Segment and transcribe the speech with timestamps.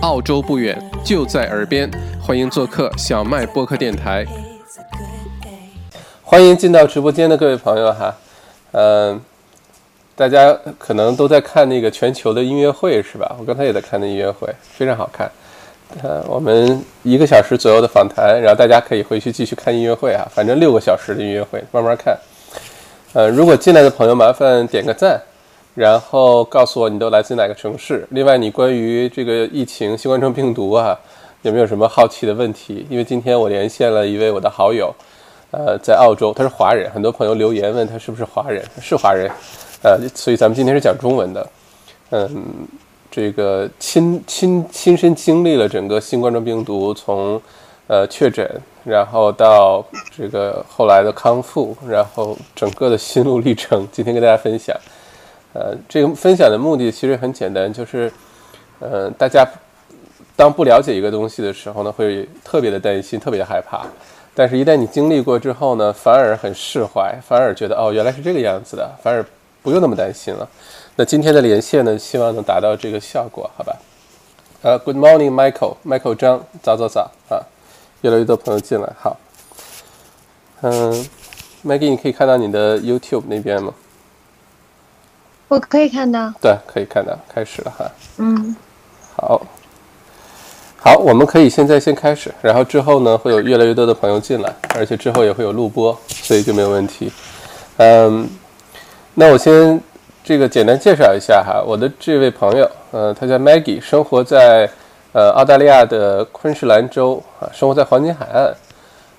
[0.00, 1.90] 澳洲不远，就在耳边，
[2.22, 4.24] 欢迎做客小麦播客电台。
[6.22, 8.14] 欢迎进到直播间的各位朋友哈，
[8.72, 9.20] 嗯，
[10.16, 13.36] 大家可能都在看那个全球的音乐会是吧？
[13.38, 15.30] 我刚才也在看那音乐会，非常好看。
[16.02, 22.18] 呃，我们一个小时左右的访谈，然后大家可以回去继续看音乐会啊，反正六个小时的音乐会，慢慢看。
[23.12, 25.20] 呃，如果进来的朋友麻烦点个赞，
[25.74, 28.06] 然后告诉我你都来自哪个城市。
[28.10, 30.98] 另外，你关于这个疫情、新冠状病毒啊，
[31.42, 32.86] 有没有什么好奇的问题？
[32.88, 34.94] 因为今天我连线了一位我的好友，
[35.50, 39.30] 呃，在澳洲，他是华人，很多朋友留言问他是不是华人，是华人，
[39.82, 41.48] 呃，所以咱们今天是讲中文的，
[42.10, 42.28] 嗯。
[43.12, 47.42] 这个亲亲亲身经历了整个新冠状病毒从，
[47.88, 48.48] 呃确诊，
[48.84, 49.84] 然后到
[50.16, 54.76] 这个后来的康复，然后整个的心路历程，今天跟大家分享。
[55.52, 58.12] 呃，这个分享的目的其实很简单，就是，
[58.78, 59.46] 呃，大家
[60.36, 63.84] 当不了解一个东西的时候呢，会特别的担心，特别的害怕。
[64.32, 69.26] 但是，一旦你经历过之后呢，反而很释怀，反而觉得哦，原来是这个样子的，反而
[69.60, 70.48] 不用那么担心了。
[70.94, 73.76] 那今天的连线呢，希望能达到这个效果，好吧？
[74.62, 77.42] 呃，Good morning, Michael，Michael 张，早早早啊！
[78.02, 79.18] 越来越多朋友进来，好。
[80.60, 80.92] 嗯
[81.64, 83.74] ，Maggie，你可以看到你的 YouTube 那边吗？
[85.50, 86.32] 我可以看到。
[86.40, 87.90] 对，可以看到，开始了哈。
[88.18, 88.56] 嗯。
[89.16, 89.42] 好，
[90.78, 97.12] 好，我们可以现在先开始，然后之后呢，会有越来越多的朋友进来，而且之后也会有录播，所以就没有问题。
[97.76, 98.26] 嗯，
[99.14, 99.78] 那我先。
[100.22, 104.68] 这个简单介绍一下哈，我的这位朋友，呃，他叫 Maggie，生活在
[105.12, 108.54] 呃澳大利亚的昆士兰州啊，生活在黄金海岸。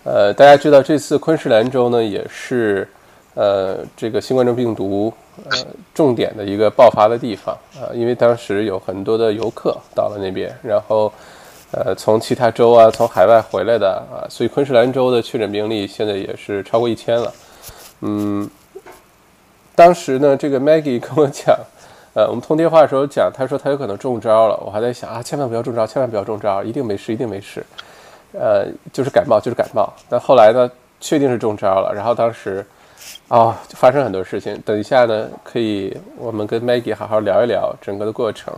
[0.04, 2.88] 呃，大家知道这次昆士兰州呢，也是
[3.34, 5.14] 呃这个新冠状病毒
[5.50, 5.58] 呃
[5.94, 11.12] 重点的一个爆发的地方啊，因为当时有很多的游客到了那边，然后
[11.72, 17.34] 呃从其他州啊，从海外回来的啊，所以昆士兰州的确诊病例现在也是超过一千了，
[18.02, 18.50] 嗯。
[19.74, 21.58] 当时呢，这个 Maggie 跟我讲，
[22.14, 24.62] 呃，我们通电话的时候讲，他说他有可能中招了。
[24.64, 27.66] 我还在想啊，千万不要中招，千万不要中招，一定没事，一定没事。
[28.34, 29.92] 呃，就是感冒，就是感冒。
[30.10, 31.92] 但后来呢，确定是中招了。
[31.96, 32.64] 然后当时，
[33.28, 34.62] 哦，发生很多事情。
[34.66, 38.54] 等一下呢，可以我们跟 Maggie 好好聊一聊整个的过程。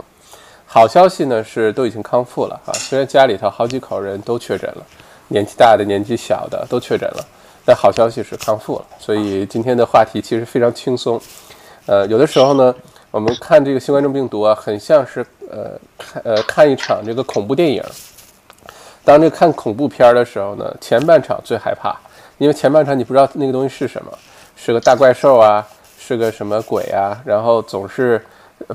[0.66, 4.82] 好消息呢是都已经康复了啊，虽然家里头好几口人都确诊了，
[5.28, 7.24] 年纪大的、年纪小的都确诊了。
[7.66, 11.18] 但好消息是康复了，所以今天的话题其实非常轻松。
[11.86, 12.74] 呃，有的时候呢，
[13.10, 17.82] 我们看这个新冠状病毒啊，很像是呃看呃看一场这个恐怖电影。
[19.02, 21.96] 当这看恐怖片的时候呢，前半场最害怕，
[22.36, 24.10] 因为前半场你不知道那个东西是什么，
[24.64, 25.62] 是个大怪兽啊，
[25.98, 28.18] 是个什么鬼啊，然后总是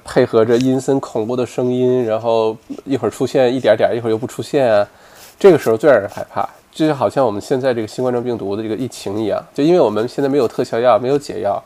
[0.05, 2.55] 配合着阴森恐怖的声音，然后
[2.85, 4.87] 一会儿出现一点点，一会儿又不出现啊，
[5.39, 6.47] 这个时候最让人害怕。
[6.71, 11.59] 就好像我们现在这个新冠状病毒的这个疫情一样，就因为我们现在没有特效药，没有解药，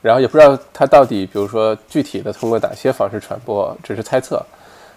[0.00, 4.42] 然后也不知道它到底，比如说具体的通过哪些方式传播，只是猜测。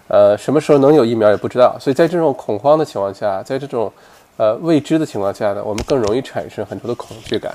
[0.08, 3.92] 呃，什么时候能有疫苗也不知道，所以在这种恐慌的情况下，在这种
[4.38, 7.54] 呃未知的情况下呢，我们更容易产生很多的恐惧感。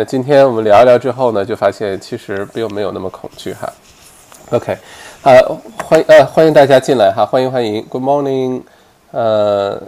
[0.00, 3.70] 那今天我们聊一聊之后呢，就发现其实并没有那么恐惧哈。
[4.50, 4.74] OK，
[5.22, 5.38] 呃，
[5.84, 8.62] 欢呃欢迎大家进来哈，欢迎欢迎，Good morning，
[9.10, 9.78] 呃。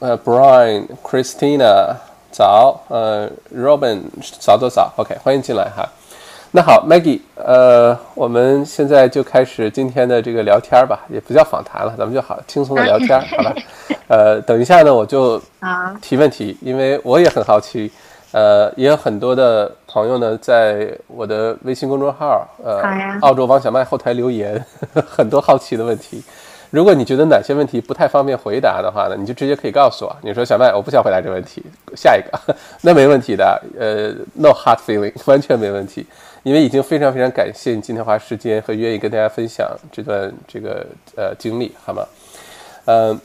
[0.00, 1.94] 呃，Brian、Christina，
[2.30, 4.02] 早，呃，Robin，
[4.38, 5.88] 早早早，OK，欢迎进来哈。
[6.50, 13.54] 那好，Maggie，呃，我们现在就开始今天的这个聊天吧，也不叫访谈了，咱们就好轻松的聊天，好吧？
[14.08, 15.40] 呃，等一下呢，我就
[16.02, 17.90] 提问题，因为我也很好奇，
[18.36, 22.82] 呃，也有很多的朋友呢，在我的微信公众号，呃，
[23.22, 24.62] 澳洲王小麦后台留言，
[25.08, 26.22] 很多好奇的问题。
[26.68, 30.14] 如果你觉得哪些问题不太方便回答的话呢，你就直接可以告诉我。
[30.20, 31.64] 你说小麦，我不想回答这个问题，
[31.96, 33.62] 下一个，那没问题的。
[33.80, 36.06] 呃，no hard feeling， 完全没问题。
[36.42, 40.84] 因为已经非常非常感谢你今天花时间和愿意跟大家分享这段这个
[41.16, 42.04] 呃经历，好吗？
[42.84, 43.18] 呃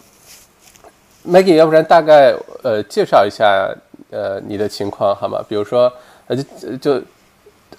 [1.27, 2.33] ，Maggie，要不然大概
[2.63, 3.69] 呃介绍一下
[4.11, 5.43] 呃你的情况好吗？
[5.49, 5.91] 比如说
[6.27, 7.01] 呃就就。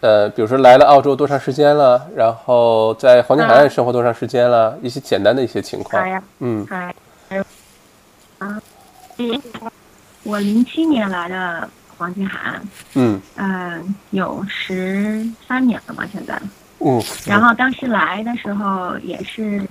[0.00, 2.08] 呃，比如说来了澳洲多长时间了？
[2.16, 4.76] 然后在黄金海岸生活多长时间了？
[4.82, 6.02] 一些简单的一些情况。
[6.40, 6.66] 嗯，
[10.24, 12.62] 我零七年来的黄金海岸。
[12.94, 13.20] 嗯。
[13.36, 16.04] 嗯，有十三年了吧？
[16.10, 16.40] 现在。
[16.80, 17.00] 嗯。
[17.26, 19.62] 然后当时来的时候也是，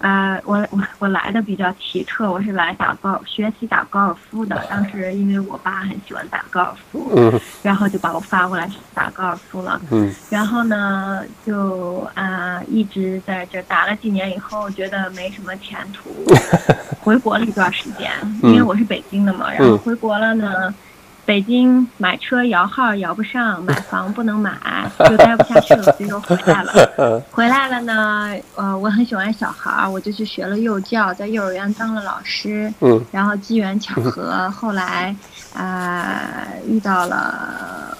[0.00, 4.56] 呃，我我我来的比较奇特，我是来打高学习打高尔夫的。
[4.70, 16.10] 当时因为我爸很喜欢打高尔夫，嗯，然后就把我发过来打高尔夫了，嗯，然后呢，就啊一直在这打了几年以后，觉得没什么前途，
[17.02, 18.10] 回国了一段时间，
[18.42, 20.72] 因为我是北京的嘛，然后回国了呢。
[21.28, 24.50] 北京买车摇号摇不上，买房不能买，
[25.10, 27.22] 就待不下去了，所以说回来了。
[27.30, 32.72] 回来了呢，呃，我很喜欢小孩儿，我就去学了幼教，在幼儿园当了老师。
[32.80, 33.04] 嗯。
[33.12, 35.14] 然后机缘巧合， 后来
[35.54, 37.94] 啊遇到了，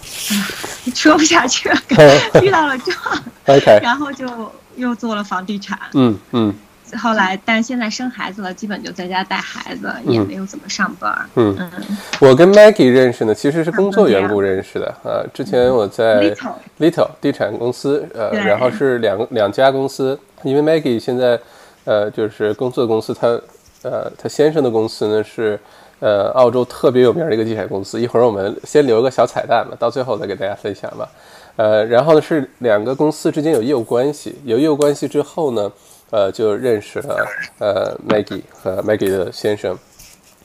[0.94, 1.76] 说不下去了，
[2.42, 5.78] 遇到了这，然后就又做了房地产。
[5.92, 6.54] 嗯嗯。
[7.00, 11.12] 后来，但现在生孩子了，基本就在家带孩子，也没有怎么上班。
[11.34, 11.70] 嗯嗯，
[12.20, 15.26] 我跟 Maggie 认识呢，其实是工作缘故认识的呃。
[15.32, 16.32] 之前我在
[16.78, 21.40] Little 地产公司，呃，然后是两两家公司，因为 Maggie 现在
[21.84, 23.28] 呃就是工作公司，她
[23.82, 25.58] 呃她先生的公司呢是
[25.98, 28.00] 呃澳洲特别有名的一个地产公司。
[28.00, 31.08] 一会儿我们先留个小彩蛋吧，到最后再给大家分享吧。
[31.56, 35.72] 呃，然后呢是两个公司之间有业务关系，有业务关系之后呢。
[36.14, 37.26] 呃，就认识了
[37.58, 39.76] 呃 Maggie 和 Maggie 的先生，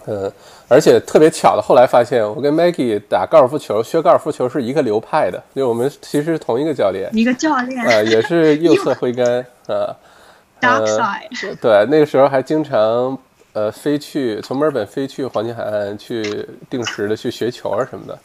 [0.08, 0.32] 呃，
[0.68, 9.96] 而且特别巧的，后来发现我跟 Maggie 打高尔夫球、学高尔夫球是一个流派的，就我们其实是同一个教练，一个教练，呃，也是 右侧挥杆呃
[10.60, 13.16] ，Dark side，对，那个时候还经常
[13.54, 18.18] 呃飞去从墨尔本飞去黄金海岸去定时的去学球啊什么的，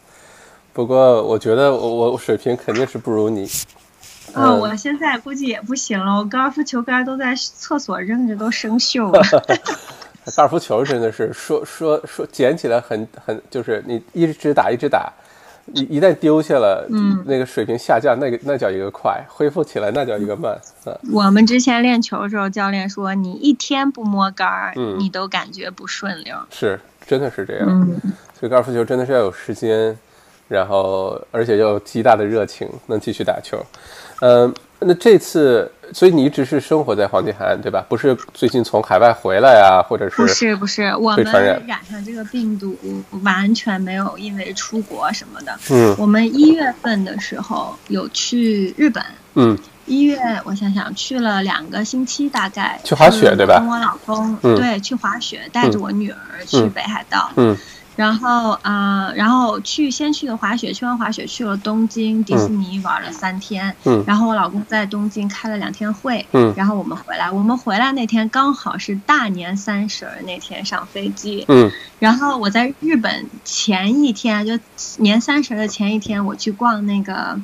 [0.73, 3.47] 不过我觉得我我水平肯定是不如你。
[4.33, 9.21] 哦，我现在估计也不行了，我高尔夫球杆都在厕所扔着，都生锈了。
[10.35, 15.13] 高尔夫球真的是说说说捡起来很很，就是你一直打一直打，
[15.73, 20.59] 一一旦丢下了，嗯，那个水平下降，那个那叫一个快，恢复起来那叫一个慢。
[20.85, 26.35] 嗯，我们之前练球的时候，教练说你一天不摸杆儿，你都感觉不顺溜。
[26.49, 27.67] 是，真的是这样。
[27.69, 28.01] 嗯，
[28.39, 29.95] 所以高尔夫球真的是要有时间，
[30.47, 33.57] 然后而且要有极大的热情，能继续打球。
[34.21, 37.85] 嗯，那这次，所以你一直是生活在黄金海岸，对吧？
[37.89, 40.15] 不是最近从海外回来啊，或者是？
[40.15, 41.25] 不是不是，我们
[41.67, 42.77] 染上这个病毒
[43.23, 45.57] 完全没有因为出国什么的。
[45.69, 45.93] 嗯。
[45.97, 49.03] 我们一月份的时候有去日本。
[49.33, 49.57] 嗯。
[49.85, 52.79] 一月，我想想，去了两个星期，大概。
[52.83, 53.59] 去滑雪对吧？
[53.59, 54.35] 跟我老公。
[54.43, 54.55] 嗯。
[54.55, 57.29] 对，去滑雪，带着我女儿去北海道。
[57.35, 57.55] 嗯。
[57.95, 63.75] 然后啊，然后去先去的滑雪，去完滑雪去了东京迪士尼玩了三天。
[63.85, 64.03] 嗯。
[64.05, 66.25] 然后我老公在东京开了两天会。
[66.31, 66.53] 嗯。
[66.57, 71.45] 然后我们回来，我们回来那天刚好是大年三十那天上飞机。
[71.47, 71.71] 嗯。
[71.99, 74.59] 然后我在日本前一天，就
[74.97, 77.39] 年三十的前一天，我去逛那个。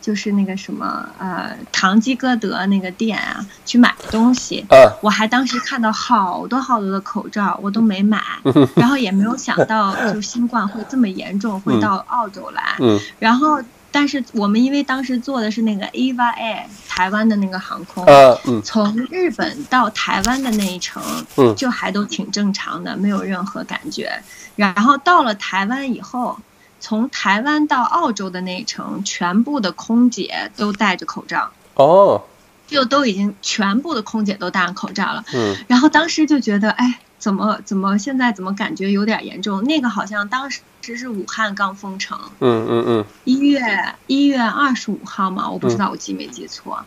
[0.00, 4.64] 就是那个什么呃，唐吉诃德那个店啊，去买东西。
[4.70, 4.90] 嗯。
[5.02, 8.22] 我还当时看到好多好多的口罩，我都没买。
[8.76, 12.76] 然后也没有想到，就新冠会这么严重，会到澳洲来。
[12.80, 12.98] 嗯。
[13.18, 13.60] 然后，
[13.92, 18.04] 但是我们因为当时坐的是那个 Eva Air 台湾的那个航空。
[18.46, 18.62] 嗯。
[18.62, 21.02] 从日本到台湾的那一程，
[21.36, 24.10] 嗯，就还都挺正常的，没有任何感觉。
[24.56, 26.38] 然后到了台湾以后。
[26.80, 32.22] 从台湾到澳洲的那一程，全部的空姐都戴着口罩哦，
[32.66, 35.24] 就都已经全部的空姐都戴上口罩了。
[35.34, 39.62] 嗯，然后当时就觉得，哎，怎么怎么现在怎么感觉有点严重？
[39.64, 42.18] 那个好像当时是武汉刚封城。
[42.40, 43.04] 嗯嗯嗯。
[43.24, 43.60] 一月
[44.06, 46.84] 一月二十五号嘛，我不知道我记没记错。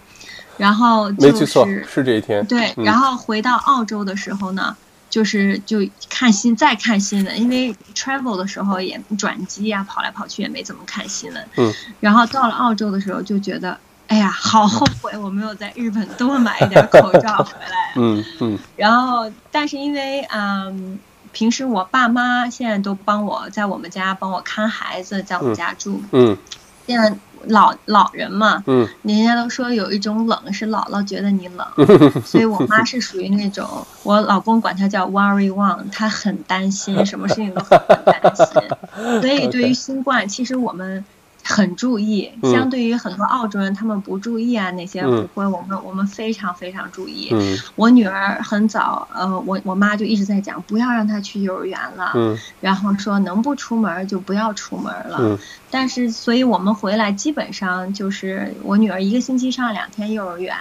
[0.57, 2.45] 然后没记错，是这一天。
[2.45, 4.75] 对，然后回到澳洲的时候呢。
[5.13, 5.77] 就是就
[6.09, 11.47] 看新再看新闻，因为 travel 的时候也转机啊，跑来跑去也没怎么看新闻。
[11.55, 11.71] 嗯。
[11.99, 13.77] 然后到了澳洲的时候就觉得，
[14.07, 17.93] 哎呀，好后悔我没有在日本多买一点口罩回来。
[17.95, 18.57] 嗯嗯。
[18.75, 20.97] 然后，但是因为嗯，
[21.31, 26.01] 平时我爸妈现在都帮我在我们家帮我看孩子，在我们家住。
[26.11, 26.35] 嗯。
[26.87, 27.15] 现在。
[27.47, 31.67] 老老人嘛，嗯，人家都说有一种冷是姥姥觉得你冷，
[32.25, 33.67] 所以我妈是属于那种，
[34.03, 38.47] 我老公管她叫 worry one，她很担心，什么事情都很担心，
[39.21, 41.03] 所以对于新冠，其实我们。
[41.43, 47.29] 很注意，相对于很多澳洲人，他们不注意啊，那些不会，我们我们非常非常注意。
[47.75, 52.11] 我女儿很早，呃，我我妈就一直在讲，不要让她去幼儿园了，
[52.61, 55.37] 然后说能不出门就不要出门了。
[55.69, 60.55] 但是，所以我们回来基本上就是我女儿一个星期上两天幼儿园。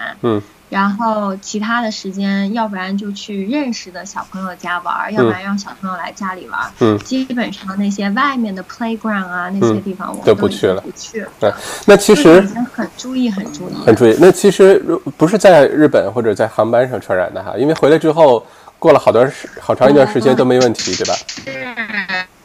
[0.72, 6.58] 然后其他的时间，要不然就去认识的小朋友家玩，要不然让小朋友来家里玩。
[6.80, 10.80] 嗯，基本上那些外面的 playground 啊，那些地方我们都不去了。
[10.80, 11.26] 不去。
[11.38, 11.52] 对，
[11.84, 14.16] 那其实已经很注意，很注意，很注意。
[14.18, 14.78] 那其实
[15.18, 18.42] 不是在日本或者在航班上传染的哈，因为回来之后
[18.78, 21.14] 过了好段时好长一段时间都没问题，对吧？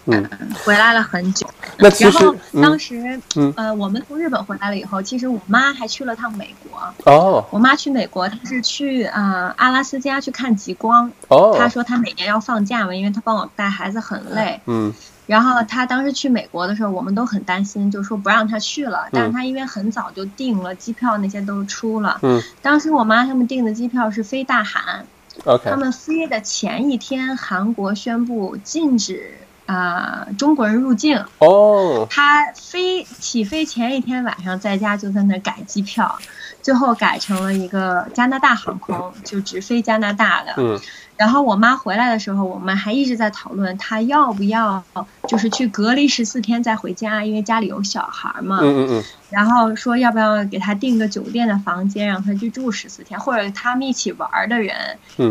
[0.08, 0.28] 嗯，
[0.64, 1.46] 回来了很久。
[1.78, 2.18] 那其实
[2.62, 3.22] 当时，
[3.56, 7.12] 呃，我们从日本回来了以后，其实我妈还去了趟美国。
[7.12, 7.46] 哦。
[7.52, 11.12] 我妈去美国，她是去啊阿拉斯加去看极光。
[11.28, 11.56] 哦。
[11.58, 14.60] 她说她每年要放假嘛，因为她帮我带孩子很累。
[14.66, 14.94] 嗯。
[15.26, 19.10] 然后她当时去美国的时候，我们都很担心，就说不让她去了。
[19.12, 22.18] 但是她因为很早就订了机票，那些都出了。
[22.22, 22.42] 嗯。
[22.62, 25.06] 当时我妈他们订的机票是飞大韩。
[25.44, 25.70] OK。
[25.70, 29.34] 他们飞的前一天，韩国宣布禁止。
[29.68, 36.18] 啊，中国人入境哦，他飞起飞前一天晚上在家就在那改机票，
[36.64, 40.54] 最后改成了一个加拿大航空，就直飞加拿大的。
[40.58, 40.80] 嗯。
[41.18, 44.84] 然后我妈回来的时候，我们还一直在讨论她要不要，
[45.28, 48.60] 就是去隔离十四天再回家，因为家里有小孩嘛。
[48.62, 49.04] 嗯嗯嗯。
[49.30, 54.76] 然后说要不要给他订个酒店的房间，让他去住十四天，或者他们一起玩的人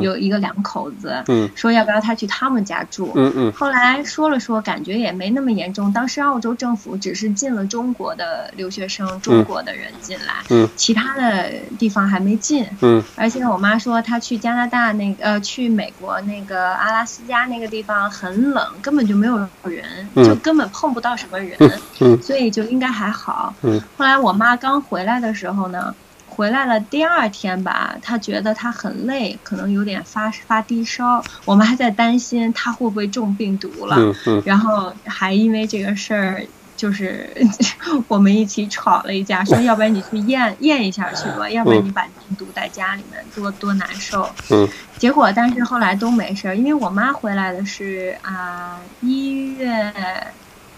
[0.02, 1.24] 有一个两口子，
[1.54, 3.12] 说要不要他去他们家住。
[3.14, 3.52] 嗯嗯。
[3.52, 5.92] 后来说了说，感觉也没那么严重。
[5.92, 12.66] 当时澳洲政府只是进了中国的留学生、中国的人进来，嗯，其他的地方还没进。
[12.82, 13.02] 嗯。
[13.16, 21.56] 而且我妈说，她去加拿大那个呃，去美国那个阿拉斯加那个地方很冷，根本就没有人，就根本碰不到什么人，
[22.00, 23.54] 嗯，所以就应该还好。
[23.62, 23.80] 嗯。
[23.97, 25.95] 后来我妈刚回来的时候呢，
[26.26, 31.23] 回来了第二天吧，她觉得她很累，可能有点发发低烧。
[31.45, 33.97] 我们还在担心她会不会中病毒了，
[34.45, 37.31] 然后还因为这个事儿，就是
[38.09, 44.28] 我们一起吵了一架，说要不然你去验验一下去吧，要不然你把病毒在家里面多多难受。
[44.50, 49.93] 嗯，结果但是后来都没事儿，因为我妈回来的是啊一月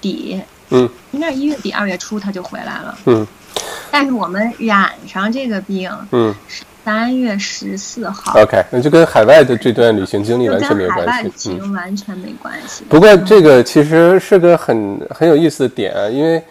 [0.00, 0.41] 底。
[0.70, 2.98] 嗯，应该是一月底二月初他就回来了。
[3.06, 3.26] 嗯，
[3.90, 8.40] 但是我们染上这个病，嗯，是三月十四号。
[8.40, 11.10] OK，那就跟海外的这段旅行经历完全没有关系。
[11.10, 12.84] 海外旅行完全没关系。
[12.88, 16.42] 不过这个其实是个很很有意思的点，因为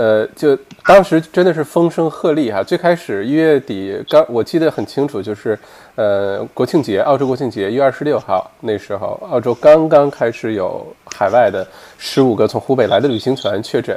[0.00, 2.62] 呃，就当时真的是风声鹤唳哈。
[2.62, 5.58] 最开始一月底刚，我记得很清楚，就是
[5.94, 11.66] 呃国庆节，澳洲国庆节一月二十六号那时候，澳洲刚刚开始有海外的。
[11.98, 13.94] 十五个从湖北来的旅行团确诊，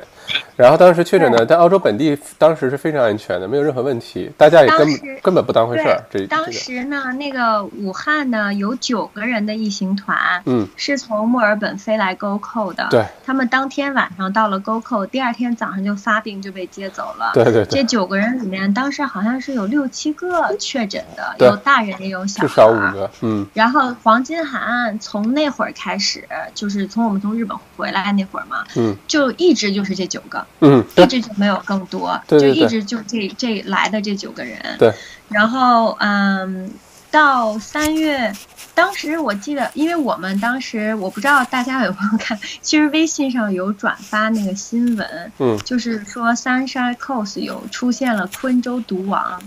[0.56, 6.04] 然后当时确诊呢，在澳洲本地当时是非常安全的，没有任何问题，大家也根本根本不当回事儿。
[6.12, 17.32] 这当时呢，那个武汉呢有九个人的一行团，嗯，是从墨尔本飞来 Go Co 的，对，他们当天晚上到了 Go Co，第二天早上就发病就被接走了。
[17.34, 23.48] 对对对，这九个人里面，当时好像是有六七个确诊的，有大人也有小孩，至少五个，嗯。
[23.54, 27.94] 然后黄金海岸从那会儿开始，就是从我们从日本回。
[27.94, 34.94] 来那会儿嘛，嗯，就一直就是这九个，嗯，一直就没有更多，就一直就这这来的这九个人，对。
[35.30, 36.72] 然后嗯，
[37.10, 38.32] 到三月，
[38.76, 49.42] 当时我记得，因为我们当时我不知道大家有没有看，其实微信上有转发那个新闻，嗯，就是说 Sunshine Coast 有出现了昆州毒王，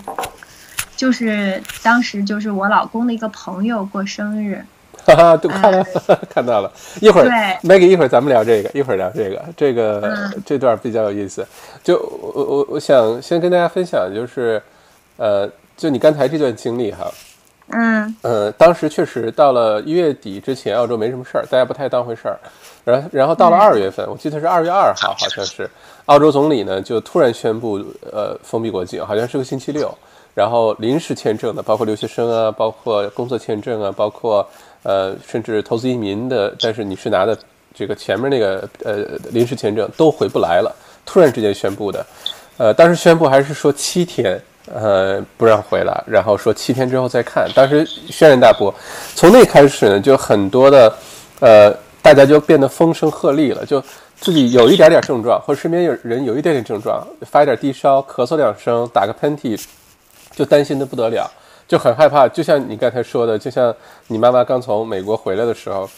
[0.96, 4.64] 就是当时就是我老公的一个朋友过生日。
[5.06, 5.86] 哈哈，都看了，
[6.28, 6.72] 看到了。
[7.00, 7.28] 一会儿
[7.62, 11.46] ，Maggie，一会儿咱们聊这个，一会儿聊这个，这个这段比较有意思。
[11.84, 14.60] 就我我我想先跟大家分享，就是
[15.16, 17.08] 呃，就你刚才这段经历哈，
[17.68, 22.36] 嗯，呃，当时确实到了一月底之前，澳洲没什么事儿，大家不太当回事儿。
[22.84, 25.70] 然后然后到了二月份，我记得是二月二号，好像是
[26.06, 27.80] 澳洲总理呢就突然宣布
[28.12, 29.88] 呃封闭国境，好像是个星期六。
[30.34, 34.44] 然后临时签证的，包括留学生啊，包括工作签证啊，包括。
[34.86, 37.36] 呃，甚至投资移民的，但是你是拿的
[37.74, 40.72] 这个前面那个呃临时签证都回不来了，
[41.04, 42.06] 突然之间宣布的，
[42.56, 44.40] 呃，当时宣布还是说七天，
[44.72, 48.72] 呃，不让回来，然后说七天之后再看，当时轩然大波，
[49.16, 50.96] 从那开始呢，就很多的，
[51.40, 53.82] 呃，大家就变得风声鹤唳了，就
[54.20, 59.60] 自己有一点点症状，或者身边有人有一点点症状，发一点低烧，咳嗽两声，打个喷嚏，
[60.30, 61.28] 就担心的不得了。
[61.68, 63.74] 就很害怕，就像你刚才说的，就像
[64.06, 65.88] 你妈妈刚从美国回来的时候，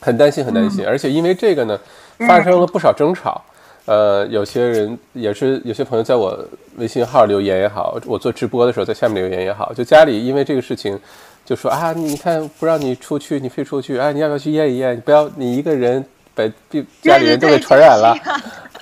[0.00, 1.78] 很担心，很担心，而且因为这个呢，
[2.26, 3.42] 发生了不少争吵。
[3.84, 6.38] 呃，有些人也是，有些朋友在我
[6.76, 10.96] 微信号留言也好，我做直播的时候在下面留言也好，就家里因为这个事情，
[11.44, 14.96] 就说啊，你看不让你出去，你非出去，啊，你要不要去验一验？
[14.96, 16.44] 你不要你一个人把
[17.02, 18.16] 家里人都给传染了，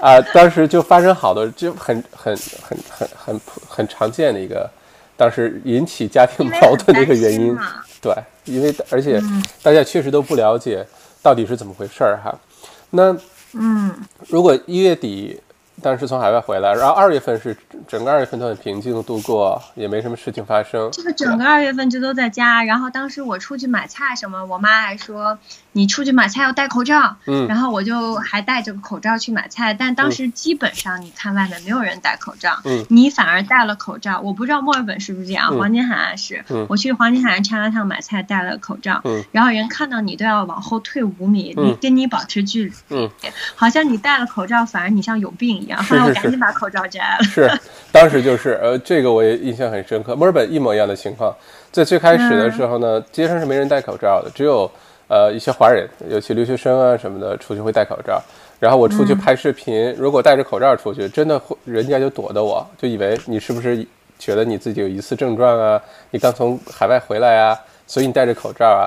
[0.01, 4.71] 啊，当时就发生好多，就很很很很很很常见的一个。
[5.21, 7.55] 当时引起家庭矛盾的一个原因。
[8.01, 8.15] 对，
[8.47, 9.21] 因为而且
[9.63, 10.87] 大家确实都不了解
[11.21, 12.35] 到底是怎么回事儿哈。
[12.89, 13.15] 那
[13.53, 13.93] 嗯，
[14.29, 15.39] 如果一月底。
[15.83, 17.57] 当时从海外回来，然后二月份是
[17.89, 20.91] 整个二月份都很平静度过，也没什么事情发生。
[20.91, 25.39] 就是整个二月份就都在家，然后当时我出去买菜什么，我妈还说
[25.73, 34.21] 你出去买菜要戴口罩，嗯，然后我就还戴着个口罩去买菜，但当时基本上你看外面没有人戴口罩，嗯，你反而戴了口罩。
[34.21, 43.11] 我不知道墨尔本是不是这样，黄金海岸是，我去黄金海岸 China Town 买菜戴了口罩，嗯，然后人看到你都要往后退五米，你跟你保持距离，嗯，
[43.55, 45.70] 好像你戴了口罩反而你像有病一样。
[45.77, 47.25] 然后我赶紧把口罩摘了。
[47.29, 47.51] 是，
[47.93, 50.17] 当时就是呃，这个我也印象很深刻。
[50.17, 51.35] 墨尔本一模一样的情况，
[51.71, 54.71] 在最开始的时候呢，街上是没人戴口罩的，只有
[55.09, 58.23] 呃一些华人，尤其留学生啊什么的出去会戴口罩。
[58.59, 63.87] 然后我出去拍视频，如果戴着口罩出去，真的会人家就躲着我，就以为你是不是
[64.19, 65.81] 觉得你自己有疑似症状啊？
[66.11, 68.85] 你刚从海外回来啊，所以你戴着口罩啊？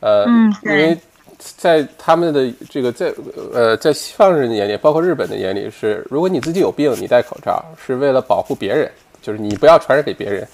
[0.00, 0.26] 呃，
[0.64, 0.98] 因为。
[1.38, 3.12] 在他们的这个在
[3.52, 8.90] 呃在西方人的眼里，包括日本的眼里，是如果你自己有病，你戴口罩是为了保护别人，
[9.22, 10.46] 就是你不要传染给别人。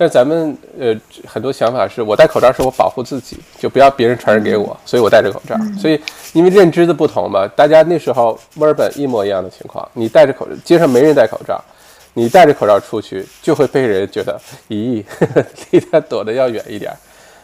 [0.00, 0.94] 但咱们呃
[1.26, 5.56] 很多想法是我戴口罩是我保护自己，就不要别人传染给我，所以我戴着口罩。
[5.76, 6.00] 所以
[6.32, 11.60] 因为认知的不同嘛，大家那时候墨尔本一模一样的情况，你戴着口罩，街上没人戴口罩，
[12.14, 15.02] 你戴着口罩出去就会被人觉得咦，
[15.72, 16.92] 离他躲得要远一点。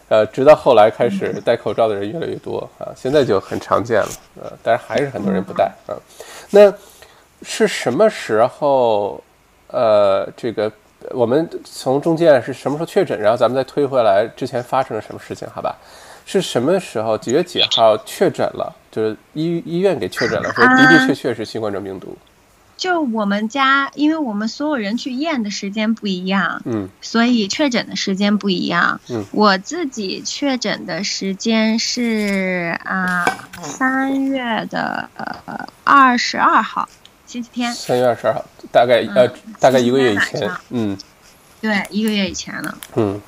[0.09, 4.09] 呃，直到后来开始戴口罩的人越来越多啊，现在就很常见了，
[4.43, 5.97] 呃，但是还是很多人不戴啊。
[6.51, 6.73] 那
[7.43, 9.23] 是什么时候？
[9.69, 10.71] 呃，这个
[11.11, 13.19] 我们从中间是什么时候确诊？
[13.19, 15.49] 然后咱们再推回来，之前发生了什么事情？
[15.53, 15.77] 好吧？
[16.25, 17.19] 是什么时候？
[17.19, 18.73] 几月几号确诊了？
[18.93, 22.17] 就是医医院给确诊了，说的的确确是新冠状病毒。
[22.77, 29.01] 就我们家，因为我们所有人去验的时间不一样，嗯，所以确诊的时间不一样。
[29.09, 33.25] 嗯，我自己确诊的时间是啊，
[33.63, 35.09] 三月的
[35.85, 36.89] 二十二号，
[37.27, 37.73] 星期天。
[37.73, 39.29] 三月二十二号，大概呃，
[39.61, 40.99] 大概一个月以前，嗯，
[41.61, 42.77] 对，一个月以前了。
[42.97, 43.21] 嗯，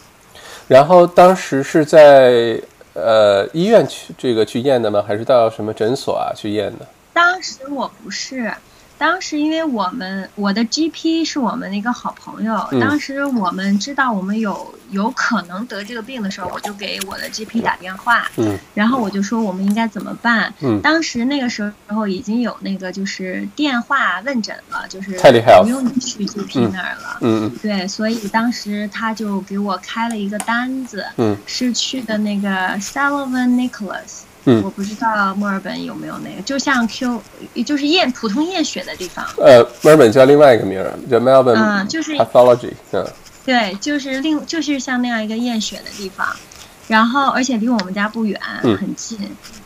[0.66, 2.60] 然后当时是在
[2.94, 5.04] 呃医院去这个去验的吗？
[5.06, 6.86] 还是到什么诊所啊去验的？
[7.12, 8.52] 当时我不是。
[8.98, 25.18] 当时因为我们我的 GP 是我们的一个好朋友，当时我们知道我们有有可能得这个病的时候，我就给我的 GP 打电话，嗯，然后我就说我们应该怎么办，嗯，当时那个时候已经有那个就是电话问诊了，就是
[25.62, 27.18] 不用你去 GP 那儿了，
[27.62, 34.22] 对，所以当时他就给我开了一个单子，嗯，是去的那个 Sullivan Nicholas。
[34.62, 37.20] 我不知道墨尔本有没有那个，就像 Q，
[37.64, 39.26] 就是验普通验血的地方。
[39.38, 43.04] 呃，墨尔本叫另外一个名儿，叫 Melbourne，嗯，就是 Pathology，嗯，
[43.44, 46.28] 对，就是另就是像那样一个验血的地方，
[46.86, 49.18] 然后而且离我们家不远，很近。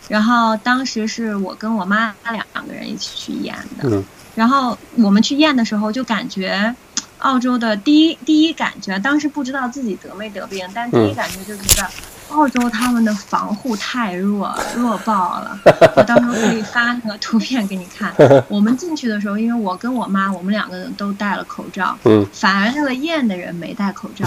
[0.09, 4.03] 然后当时是我跟我妈两个人一起去验的，
[4.35, 6.75] 然后我们去验的时候就感觉，
[7.19, 11.89] 澳洲的第一第一感觉，当时不知道自己得没得病，但第一感觉就觉得。
[12.31, 15.59] 澳洲他们的防护太弱，弱爆了。
[15.97, 18.15] 我到时候可以发那个图片给你看。
[18.49, 24.25] 我们进去的时候，因为我跟我妈，我们两个人都戴了口罩，嗯，反而那个验的人没戴口罩。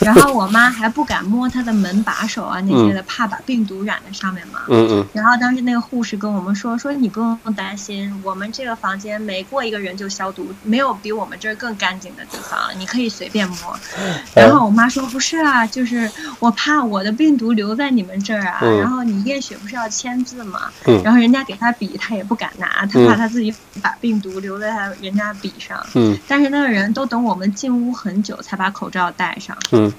[0.00, 4.60] 然后我妈还不敢摸他的门把手啊那些的，怕把病毒染在上面嘛。
[4.68, 5.06] 嗯嗯。
[5.12, 13.76] 然后当时那个护士跟我们说，说你不用担心，我们这个房间每过一个人就消毒，没有比我们这儿更干净的地方了，你可以随便摸。
[14.34, 16.08] 然后我妈说不是啊，就是
[16.38, 17.39] 我怕我的病。
[17.40, 20.70] 毒留在你们这儿啊，然后你验血不是要签字吗？
[21.02, 25.86] 然后人家给他笔，他也不敢拿，他怕他自己把病毒留在他人家笔上。
[25.94, 29.56] 嗯，但是那个人都等我们进屋很久才把口罩戴上。
[29.72, 29.90] 嗯，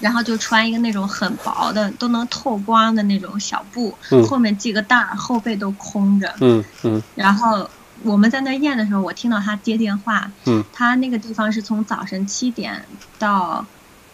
[0.00, 6.34] 然后就穿一个那种很薄的、都能透光的那种小布，后面系个带儿，后背都空着。
[6.40, 7.68] 嗯嗯，然后
[8.02, 10.32] 我们在那验的时候，我听到他接电话。
[10.46, 12.86] 嗯，他那个地方是从早晨七点
[13.18, 13.66] 到。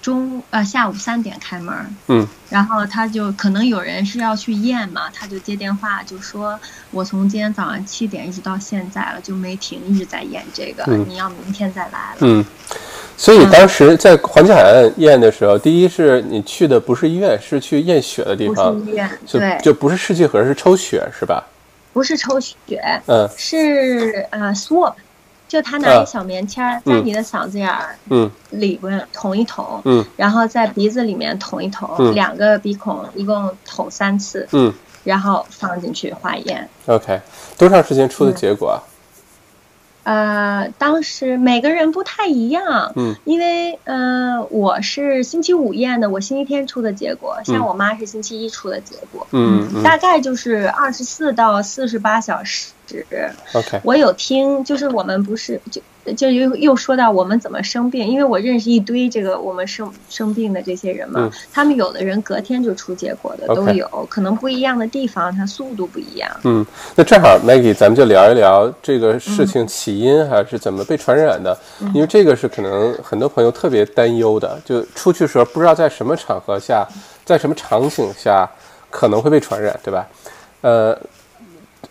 [0.04, 1.74] 中呃下午三点开门，
[2.08, 12.16] 嗯，然后他就可能有人是要去验嘛，他就接电话就说，我从今天早上七点一直到现在了，就没停，一直在验这个，你要明天再来了。
[12.20, 12.44] 嗯，
[13.16, 21.42] 所以当时在黄金海岸验的时候，第一是你去的不是医院，是去验血的地方，不是医院，对，就不是试剂盒，是抽血是吧？
[21.94, 22.54] 不是抽血，
[23.06, 24.92] 嗯，是呃 swab。
[25.46, 27.96] 就他拿一小棉签儿在你的嗓子眼儿
[28.50, 29.82] 里边捅一捅，
[30.16, 34.48] 然后在鼻子里面捅一捅，两个鼻孔一共捅三次，
[35.04, 36.68] 然后放进去化验。
[36.86, 37.20] OK，
[37.56, 38.78] 多长时间出的结果啊？
[40.02, 52.72] 呃，当时每个人不太一样，嗯，因为呃，我是星期五验的，我星期天出的结果，像我妈是星期一出的结果，嗯，大概就是二十四到四十八小时。
[53.52, 55.80] OK，我有听，就是我们不是就
[56.12, 66.30] 就又又说到我们怎么生病，因为我认识一堆这个我们生生病的这些人嘛，他们有的人隔天就出结果的都有，可能不一样的地方，它速度不一样。
[66.42, 71.56] 嗯，那正好 Maggie，咱们就聊一聊这个事情起因还是怎么被传染的，
[71.94, 76.86] 因为这个是可能很多朋友特别担忧的，就出去时候不知道在什么场合下，
[77.24, 78.46] 在什么场景下
[78.90, 80.06] 可能会被传染，对吧？
[80.60, 80.98] 呃。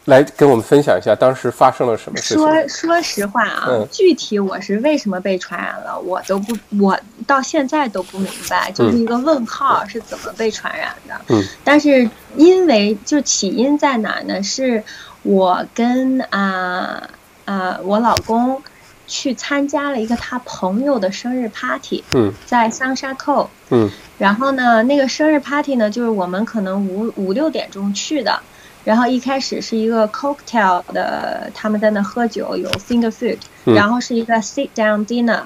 [0.06, 2.38] 来跟我们分享一下当时发生了什么事情。
[2.38, 11.16] 说说实话啊，具体我是为什么被传染了，我都不，我到现在都不明白，就是一个问号是怎么被传染的。
[11.30, 11.42] 嗯。
[11.64, 14.44] 但是因为就起因在哪呢？
[14.44, 14.84] 是
[15.22, 17.10] 我跟啊
[17.46, 18.62] 啊我老公
[19.08, 22.04] 去参加了一个他朋友的生日 party。
[22.14, 22.34] 嗯。
[22.46, 23.50] 在桑沙扣。
[23.70, 23.90] 嗯。
[24.18, 28.38] 然后呢，那个生日 party 呢，就是我们可能五五六点钟去的。
[28.84, 35.42] 然后一开始是一个 cocktail 的，他们在那喝酒，有 finger food，然后是一个 sit down dinner，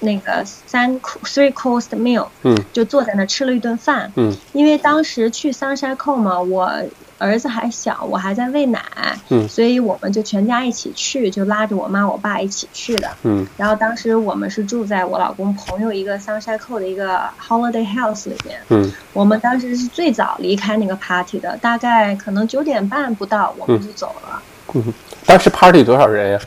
[0.00, 2.28] 那个三 three course meal，
[2.72, 4.12] 就坐在那吃了一顿饭。
[4.52, 6.70] 因为当时去 Sunshine Coast 嘛，我。
[7.22, 8.82] 儿子还小，我还在喂奶，
[9.28, 24.42] 嗯，所以我们就全家一起去，就拉着我妈我爸一起去的，嗯，然后当时我们是住在我老公朋友一个 Sunshine Coast 的一个 Holiday House 里面，嗯，我们当时是最早离开那个 party 的，大概可能九点半不到我们就走了，
[24.74, 24.92] 嗯，
[25.24, 26.40] 当时 party 多少人呀？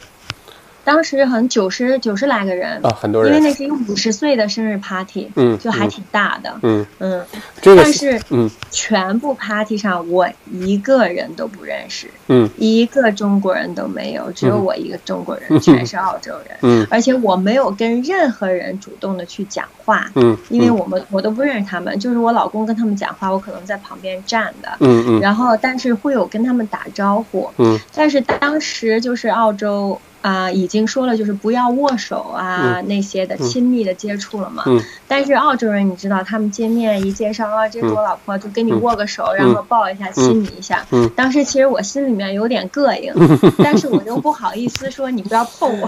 [0.86, 7.26] 当时很九十九十来个人啊，很多人，因为那是一个五十岁的生日 party，嗯，就还挺大的，嗯嗯，
[7.60, 30.00] 这个，但是嗯，全部 party 上我一个人都不认识，嗯，一个中国人都没有，只有我一个中国人，全是澳洲人，嗯，而且我没有跟任何人主动的去讲话，嗯，因为我们我都不认识他们，就是我老公跟他们讲话，我可能在旁边站的，嗯嗯，然后但是会有跟他们打招呼，嗯，但是当时就是澳洲。
[30.26, 34.64] 啊，已经说了，就是不要握手啊，那些的亲密的接触了嘛。
[34.66, 34.82] 嗯。
[35.08, 40.84] 但是澳洲人，你知道，他们见面一介绍啊，这是我老婆，就跟你握个手，然后抱一下，亲你一下。
[40.90, 41.08] 嗯。
[41.16, 43.14] 当时其实我心里面有点膈应，
[43.60, 45.88] 但是我又不好意思说你不要碰我，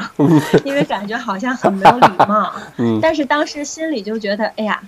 [0.63, 2.53] 因为感觉好像很没有礼貌。
[2.77, 2.99] 嗯。
[3.01, 4.79] 但是当时心里就觉得，哎呀。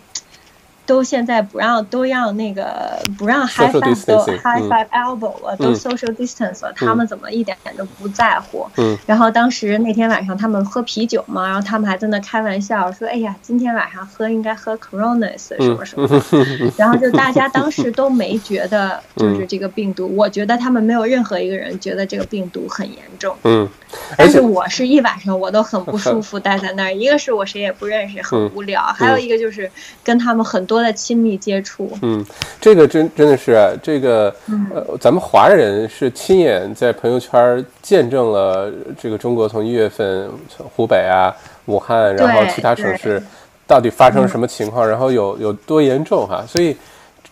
[0.89, 8.67] 都现在不让，都让那个不让 high five 都 high five elbow 了，都 social distance 了，他们怎么一点点都不在乎？
[9.05, 16.09] 然后当时那天晚上他们喝啤酒嘛，然后他们还在那开玩笑说：“哎呀，今天晚上喝应该喝 Coronas 什么什么。”
[16.75, 23.35] 然后就大家当时都没觉得 就是这个病毒，我觉得他们没有任何一个人觉得这个病毒很严重。
[23.43, 23.69] 嗯，
[24.17, 26.91] 但是我是一晚上我都很不舒服， 待在那儿。
[26.91, 29.69] 一个是我谁也不认识，很无聊；还有一个就是
[30.03, 30.78] 跟他们很多。
[30.81, 32.25] 的亲密接触，嗯，
[32.59, 34.33] 这个真真的是这个，
[34.73, 40.29] 呃，咱们华人是亲眼在朋友圈见证了这个中国从一月份
[40.75, 43.21] 湖北啊、武汉，然后其他城市
[43.67, 46.43] 到底发生什么情况，然后有有多严重哈。
[46.47, 46.75] 所以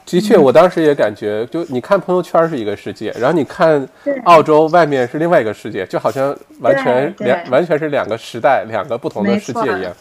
[0.05, 3.87] 的确，我当时也感觉，就你看朋友圈是一个世界，然后你看
[4.23, 9.91] 澳洲外面是另外一个世界，就好像完全两完全是两个时代、两个不同的世界一样。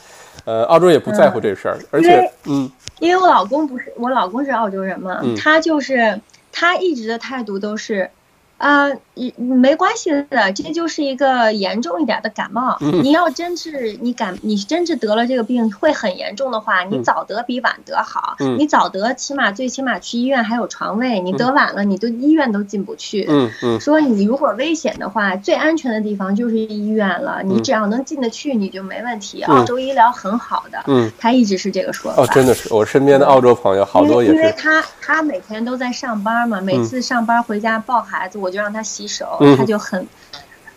[0.47, 2.71] 呃，澳洲也不在乎这事儿，而且，嗯。
[2.99, 6.19] 因为我老公不是我老公是澳洲人嘛，他就是
[6.51, 8.11] 他一直的态度都是。
[8.59, 12.79] 啊，你没关系的，这就是一个严重一点的感冒。
[12.81, 18.37] 你要真是你感，你真是得了这个病会很严重的话，你早得比晚得好。
[18.57, 21.21] 你早得，起码最起码去医院还有床位。
[21.21, 23.27] 你得晚了，你都医院都进不去。
[23.29, 23.79] 嗯嗯。
[23.79, 27.43] 说你如果危险的话，最安全的地方就是医院了。
[27.45, 29.43] 你只要能进得去，你就没问题。
[29.43, 30.83] 澳洲医疗很好的。
[30.87, 31.13] 嗯。
[31.19, 32.23] 他一直是这个说法。
[32.23, 34.35] 哦，真的是，我身边的澳洲朋友好多也是。
[34.35, 38.46] 因为他他每天都在上班嘛，每次上班回家抱孩子。
[38.47, 40.07] 我就让他洗手，他就很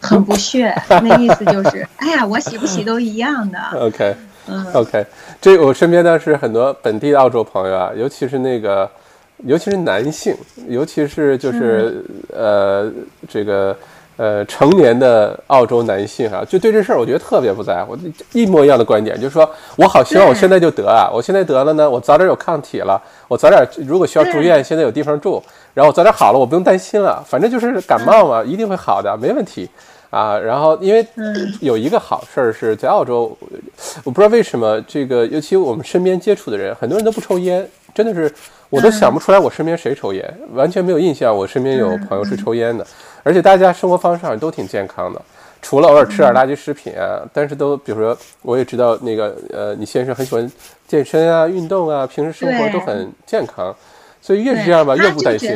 [0.02, 3.60] 很不屑，那意思就是， 哎呀，我洗不洗都一样的。
[3.80, 4.16] OK，
[4.48, 5.06] 嗯，OK，
[5.40, 8.90] 这我身边呢是很多本地的澳洲朋友啊，尤其是那个，
[9.46, 10.36] 尤其是男性，
[10.68, 12.04] 尤其是就是
[12.34, 12.92] 呃
[13.28, 13.78] 这个。
[14.22, 17.98] 呃，成年的澳洲男性哈，就对这事儿，我觉得特别不在乎，
[18.34, 25.42] 一模一样的观点，就是说我好希望我现在就得啊，我现在得了呢，我早点有抗体了，我早点如果需要住院，现在有地方住，
[25.80, 29.70] 然后我早点好了，我不用担心了，反正就是感冒嘛，一定会好的，没问题
[30.10, 30.38] 啊。
[30.38, 31.08] 然后因为
[31.62, 33.34] 有一个好事儿是在澳洲，
[34.04, 37.66] 我不知道为什么这个，尤其我们身边接触的人，很多人都不抽烟，
[37.96, 38.30] 真的是
[38.70, 42.86] 我都想不出来我身边谁抽烟，完全没有印象，我身边有朋友是抽烟的。
[43.24, 45.22] 而且大家生活方式上都挺健康的，
[45.62, 50.52] 除了偶尔吃点垃圾食品啊，但是都比如说，我也知道那个呃，你先生很喜欢
[50.90, 53.74] 健身啊、运动啊，平时生活都很健康，
[54.22, 55.50] 所以越是这样吧，越不担心。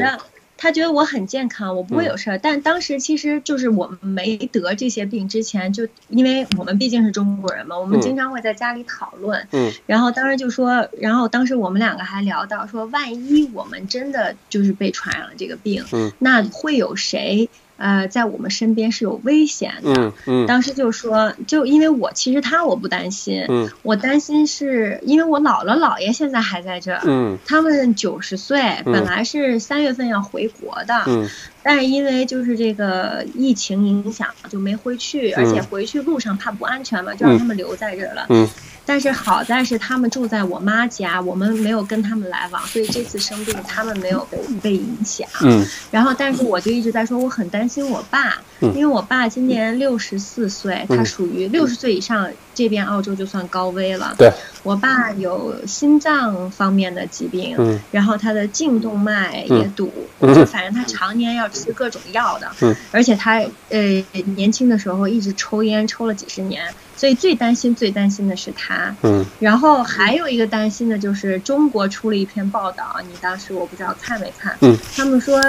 [0.55, 2.37] 他觉得我很健康，我不会有事儿。
[2.37, 9.45] 但当时其实就是我们没得这些病之前，就因为我们毕竟是中国人嘛，我们经常会在家里讨论。
[9.51, 9.73] 嗯。
[9.87, 17.49] 然后当时就说，然后当时我们两个还聊到说，万一我们真的就是被传染了这个病，嗯，那会有谁？
[17.77, 19.93] 呃，在我们身边是有危险的。
[19.93, 20.45] 嗯嗯。
[20.45, 23.45] 当时就说，就因为我其实他我不担心。
[23.49, 23.69] 嗯。
[23.81, 27.01] 我担心是因为我姥姥姥爷现在还在这儿。
[27.05, 27.37] 嗯。
[27.45, 30.93] 他们九十岁，本来是三月份要回国的。
[31.07, 31.27] 嗯。
[31.63, 38.25] 但是因为就是这个疫情影响，就没回去，而且回去路上怕不安全嘛，就让他们留在这儿了。
[38.29, 38.47] 嗯。
[38.85, 45.27] 但是好在是他们住在我妈家，我们没有跟他们来往，所以这次生病他们没有被被影响。
[45.41, 45.65] 嗯。
[45.89, 54.13] 然后，但是我就一直在说，我很担心我爸，因为我爸今年六十四岁，他属于六十岁以上，这边澳洲就算高危了。
[54.17, 54.31] 对。
[54.63, 62.49] 我爸有心脏方面的疾病，然后他的颈动脉也堵，就反正他常年要吃各种药的。
[62.61, 62.73] 嗯。
[62.91, 64.03] 而且他呃
[64.35, 66.63] 年轻的时候一直抽烟，抽了几十年。
[66.95, 68.95] 所以最担心、最担心的是他。
[69.01, 74.55] 嗯，然后还有一个担心的就是中国出了一篇报道，你当时我不知道看没看？
[74.61, 75.41] 嗯，他们说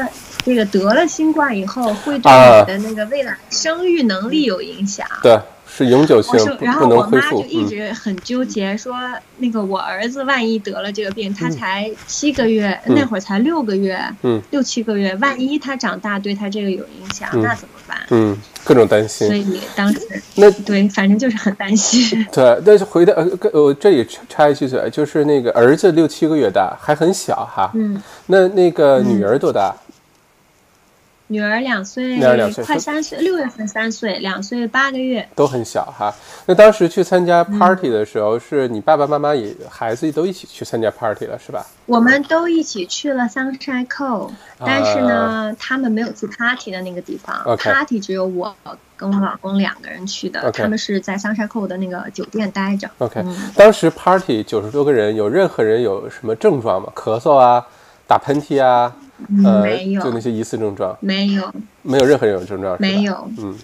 [0.42, 5.06] 这个得了新冠以后会对你的那个未来生育能力有影响。
[5.22, 5.38] 对。
[5.76, 8.94] 是永久性，然后我妈就一直很纠结，说
[9.38, 13.98] 那个我儿子万一得了这个病，他才七个月，那会儿才六个月，
[14.50, 17.98] 六七个月，万一他长大对他这个有影响，那怎么办？
[18.10, 19.26] 嗯，各种担心。
[19.26, 20.00] 所以当时
[20.36, 22.24] 那对，反正就是很担心。
[22.30, 27.72] 对，但是回到呃，我这里插一句嘴，就是那个儿子六七个月大，还很小哈。
[27.74, 28.00] 嗯。
[28.26, 29.74] 那那个女儿多大？
[31.28, 32.18] 女儿两岁，
[32.64, 36.14] 快三岁，六月份三岁，两岁八个月，都很小哈。
[36.44, 41.64] 那当时去参加 party 的时候，是你爸爸妈妈也孩子都一起去参加 party 了，是吧？
[41.86, 48.54] 我们都一起去了 Sunshine Coast，但是呢，他们没有去 party 的那个地方，party 只有我
[48.94, 52.90] 跟我老公两个人去的，他们是在 Sunshine Coast 的那个酒店待着。
[52.98, 53.24] OK，
[53.56, 56.92] 当时 party 九十多个人，有任何人有什么症状吗？
[56.94, 57.66] 咳嗽啊，
[58.06, 58.94] 打喷嚏啊？
[59.44, 59.64] 呃，
[60.02, 63.56] 就那些疑似症状，没有，没有任何人有症状，没有，嗯，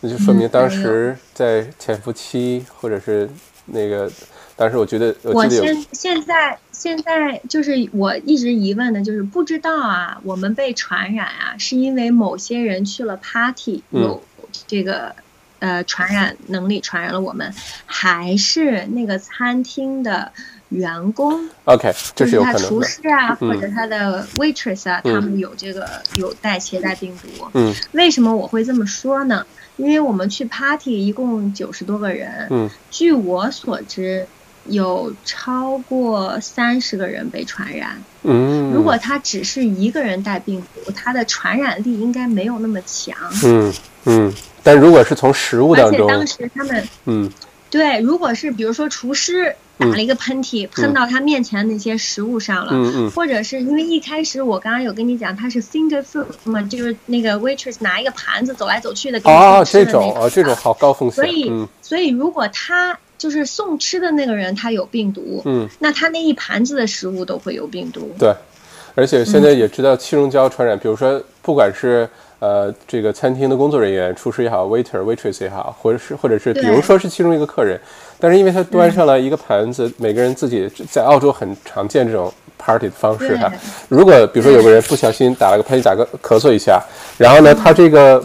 [0.00, 3.28] 那就说明当时在潜伏期，或者是
[3.66, 4.08] 那个，
[4.54, 14.22] 当时我觉得，我现现在现在就是我一直疑问的就是不知道啊，我们被传染啊，是因为某些人去了 party 有
[14.68, 15.16] 这个
[15.58, 17.52] 呃传染能力传染了我们，
[17.86, 20.30] 还是那个餐厅的？
[20.70, 27.28] 员工，OK，这是有可能他厨师啊，或者他的 waitress 啊，他们有这个有带携带病毒。
[27.54, 29.46] 嗯，为什么我会这么说呢？
[29.76, 34.26] 因为我们去 party 一共九十多个人，嗯，据我所知，
[34.64, 38.02] 有超过三十个人被传染。
[38.24, 43.14] 嗯，如果他只是一个人带病毒，他的传染力应该没有那么强。
[43.44, 43.72] 嗯
[44.06, 47.30] 嗯，但如果是从食物当中，而且当时他们，嗯，
[47.70, 49.54] 对，如果是比如说厨师。
[49.78, 61.16] 打了一个喷嚏，喷到他面前那些食物上了，嗯嗯，或者是因为一开始我刚刚有跟你讲，他是 finger food 嘛，就是那个 waitress 拿一个盘子走来走去的给你吃的那种，哦，这种好高风险。
[61.16, 68.14] 所以，所以如果他就是送吃的那个人他有病毒，嗯，那他那一盘子的食物都会有病毒。
[68.18, 68.34] 对，
[68.94, 72.08] 而且现在也知道气溶胶传染，比如说不管是。
[72.38, 77.80] 呃，这个餐厅的工作人员，厨师也好，waiter waitress 也好，或者是或者是，比如说是其中一个客人，
[78.18, 83.52] 但是因为他端上了一个盘子，每个人自己在澳洲很常见这种 party 的方式哈。
[83.88, 86.82] 如果比如说有个人不小心打了个喷嚏，打个咳嗽一下，
[87.18, 88.22] 然后呢，他这个。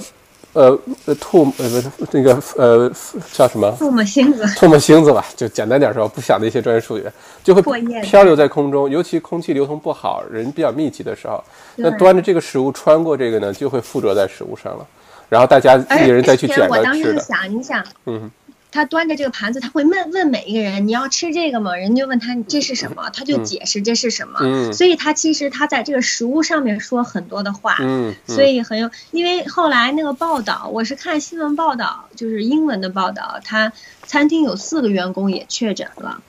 [0.54, 0.78] 呃，
[1.18, 2.92] 吐呃不是那个呃
[3.32, 3.72] 叫什么？
[3.80, 4.44] 吐沫星子。
[4.48, 7.06] 唾沫星子吧，就简单点说，不想那些专业术语，
[7.42, 7.62] 就会
[8.02, 8.90] 漂流在空中。
[8.90, 11.42] 尤其空气流通不好，人比较密集的时候，
[11.78, 14.86] 那端着这个食物穿过这个呢，就会附着在食物上了。
[15.30, 16.78] 然后大家一人再去捡着吃的。
[16.80, 18.30] 我当时想，你想，嗯。
[18.72, 24.72] 他端着这个盘子，他会问问每一个人：“你要吃这个吗？”人就问他：“这是什么？”他就解释这是什么。
[24.72, 27.76] 所以他其实他在这个食物上面说很多的话。
[27.82, 36.22] 嗯，所以很有，因为后来那个报道，我是看新闻报道，就是英文的报道，他餐厅有四个员工也确诊了。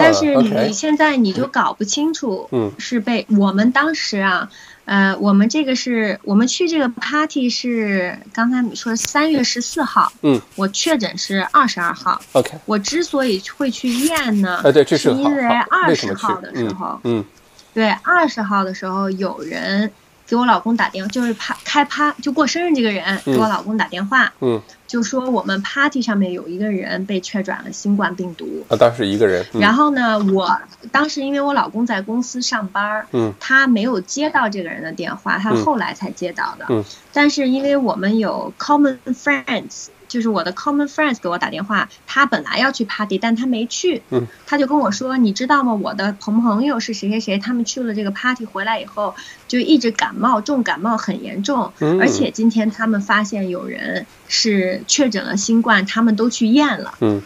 [0.00, 4.50] 但是你现在你就搞不清楚，是被我们当时啊。
[4.84, 12.50] 呃，我们这个是我们去这个 party 是刚才你说三月十四号，嗯，我确诊是二十二号，OK。
[12.66, 16.68] 我之所以会去验呢，呃，对，这是因为二十号的时？
[16.72, 17.24] 候，嗯，
[17.72, 19.90] 对，二十号的时候有人
[20.32, 28.64] 给我老公打电话，就是趴开趴就过生日这个人给我老公打电话，嗯，就说我们 party 上面有一个人被确诊了新冠病毒。
[28.70, 29.44] 啊，当时一个人。
[29.52, 30.58] 然后呢，我
[30.90, 36.64] 当时因为我老公在公司上班，嗯，他没有接到这个人的电话，他后来才接到的。
[36.70, 36.82] 嗯。
[37.12, 39.88] 但是因为我们有 common friends。
[40.12, 44.02] 就是我的 common friends 给我打电话，他本来要去 party，但他没去。
[44.10, 45.72] 嗯，他就跟我说：“你知道吗？
[45.72, 49.14] 我的朋朋友是谁谁谁，他们去了这个 party 回来以后，
[49.48, 51.72] 就一直感冒，重感冒很严重。
[51.78, 56.92] 嗯，而且今天他们发现有人是确诊了新冠，他们都去验了。
[57.00, 57.22] 嗯，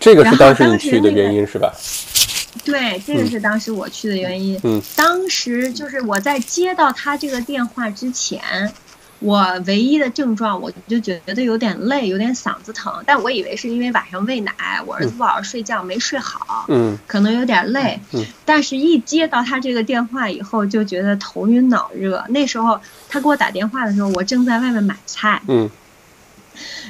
[0.00, 1.70] 这个是当时你去的原因是吧？
[2.64, 4.58] 对，这个是当时我去的原因。
[4.64, 8.72] 嗯，当时就是我在接到他这个电话之前。
[9.22, 14.52] 我唯一的症状，我就觉得有点累，有点嗓子疼，但我以为是因为晚上喂奶，
[14.84, 22.24] 我儿子不好好睡觉没睡好，嗯，可能有点累，嗯，但是一接到他这个电话以后，就觉得头晕脑热。
[22.28, 25.70] 那时候他给我打电话的时候，我正在外面买菜，嗯，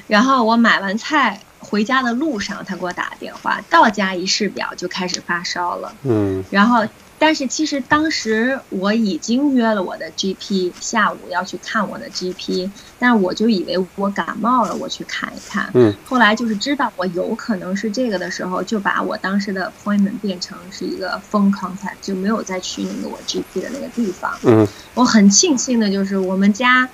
[0.07, 6.87] 然后我买完菜回家的路上，他给我打电话，到家一试表就开始发烧了，嗯，然后。
[7.23, 15.71] 但是其实当时我已经约了我的 GP，下午要去看我的 GP，但是我就以为我感冒了，我去看一看。
[15.75, 15.95] 嗯。
[16.05, 24.37] 后来就是知道我有可能是这个的时候，就把我当时的 appointment 变成是一个 phone contact，就没有再去那个我 GP 的那个地方。
[24.43, 24.67] 嗯。
[24.95, 26.89] 我很庆幸的就是我们家，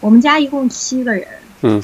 [0.00, 1.28] 我们家一共七个人。
[1.60, 1.82] 嗯。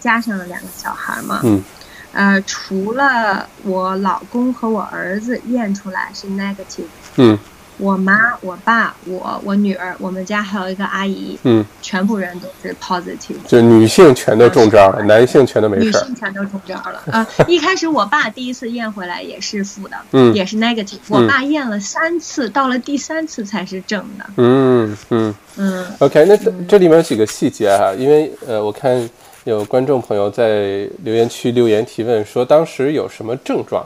[0.00, 1.40] 加上了两个小孩嘛。
[1.44, 1.64] 嗯。
[2.12, 6.84] 呃，除了我老公和我儿子验出来是 negative。
[7.16, 7.38] 嗯，
[7.78, 15.84] 我妈、我爸、我、我女儿，我们家还有一个阿姨，嗯，全部人都是 positive，就女性全都中招了，男性全都没事。
[15.84, 17.26] 女性全都中招了啊！
[17.48, 20.98] 一开始我爸第一次验回来也是负的，嗯，也是 negative。
[21.08, 24.24] 我爸验了三次，到了第三次才是正的。
[24.36, 25.86] 嗯嗯嗯。
[25.98, 29.08] OK，那这这里面有几个细节哈，因为呃，我看
[29.44, 33.84] 有观众朋友在留言区留言提问说当时有什么症状？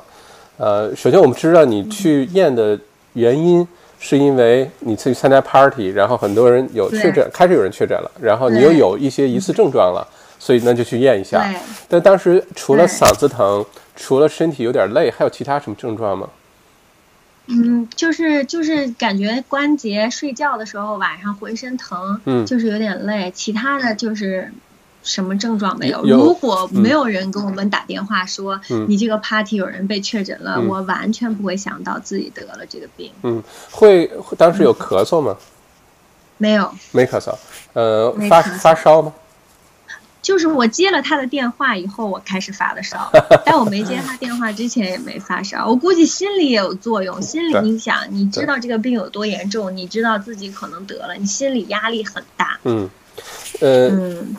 [0.56, 2.78] 呃，首先我们知道你去验的。
[3.16, 3.66] 原因
[3.98, 10.06] 是因为你去参加 party，然后很多人有确诊，开始有人确诊了，然后你又有一些疑似症状了，
[10.38, 11.50] 所以那就去验一下。
[11.88, 13.64] 但当时除了嗓子疼，
[13.96, 16.28] 除了身体有点累，还有其他什么症状吗？
[17.46, 24.52] 嗯，就是就是感觉关节睡觉的时候晚上浑身疼，嗯，就是有点累，其他的就是。
[25.06, 26.02] 什么症状没有？
[26.02, 33.12] 如果没有人跟我们打电话说你这个 party 有人被确诊了，我完全不会想到自己得了这个病。
[33.22, 35.36] 嗯，会当时有咳嗽吗？
[36.38, 37.34] 没有，没咳嗽。
[37.72, 39.14] 呃，发发烧吗？
[40.20, 43.12] 就是我接了他的电话以后，我开始发的烧，
[43.46, 45.68] 但我没接他电话之前也没发烧。
[45.68, 52.58] 我估计心理也有作用，心理你想，你知道这个病有多严重，你知道自己可能得了，你心理压力很大。
[52.64, 52.90] 嗯。
[53.60, 53.90] 呃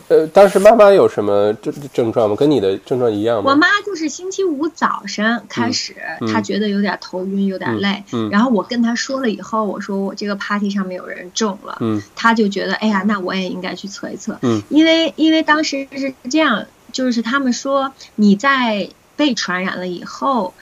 [0.08, 2.36] 呃，当时妈妈有什么症症状吗？
[2.36, 3.50] 跟你的症状一样吗？
[3.50, 5.96] 我妈就是星期五早上开始，
[6.32, 8.04] 她觉得有点头晕，有点累。
[8.12, 11.78] 嗯，然后我跟她说了以后，我说我这个 party 上面有人中了。
[11.80, 14.38] 嗯，她就觉得，哎呀，那我也应该去测一测。
[14.42, 20.54] 嗯，因为因为当时是这样，就是他们说你在被传染了以后。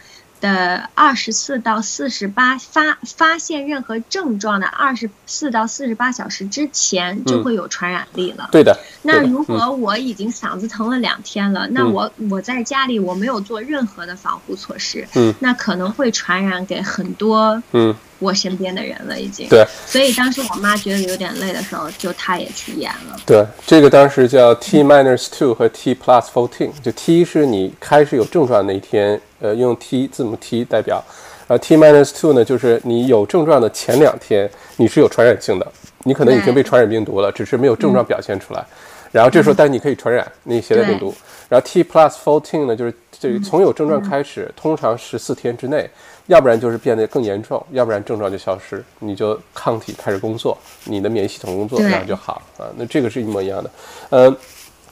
[0.47, 8.49] 的二十四到四十八发发现任何症状的二十四到四十八小时之前就会有传染力了。
[8.53, 8.79] 对的。
[9.03, 19.49] 那如果我已经嗓子疼了两天了，那我我在家里我没有做任何的防护措施，嗯，那可能会传染给很多嗯我身边的人了已经。
[19.49, 19.67] 对。
[19.85, 23.17] 所以当时我妈觉得有点累的时候，就她也去验了。
[23.27, 29.21] 对，这个当时叫 T minus two 和 T plus fourteen，就 T 是你开始有症状那一天。
[29.41, 31.03] 呃，用 T 字母 T 代表，
[31.49, 35.73] 呃，T minus two 呢，就是你有症状的前两天，你是有传染性的，
[36.05, 38.65] 你可能已经被传染病毒了，只是没有症状表现出来。
[39.13, 41.15] 然后这时候，但你可以传染那携带病毒。
[41.49, 45.89] 然后 T plus fourteen 呢，就是这个从有症状开始，通常十四天之内，
[46.27, 52.67] 要不然就是变得更严重，要不然症状就消失，你就抗体开始工作，你的免疫系统工作，然后就好啊。
[52.77, 53.71] 那这个是一模一样的。
[54.11, 54.37] 呃，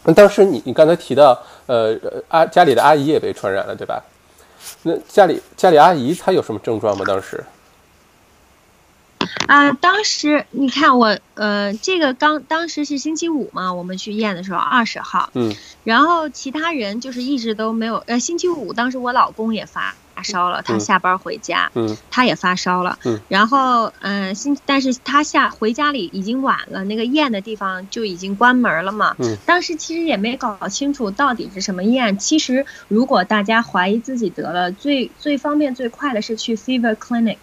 [0.05, 4.03] 那当时你你刚才提到，呃，阿家里的阿姨也被传染了，对吧？
[4.83, 7.05] 那家里家里阿姨她有什么症状吗？
[7.07, 7.45] 当时？
[9.47, 19.95] 啊，当时你看我，呃，这个刚当时是星期五嘛，我们去验的时候二十号，嗯，然后其他人就是一直都没有，呃，星期五当时我老公也发。
[20.15, 32.17] 发烧了，他下班回家，嗯，他也发烧了，嗯，然后，嗯，新，但是他下回家里已经晚了，那个验的地方就已经关门了嘛，嗯，当时其实也没搞清楚到底是什么验。
[32.19, 37.39] 其实如果大家怀疑自己得了，最最方便最快的是去 fever clinic，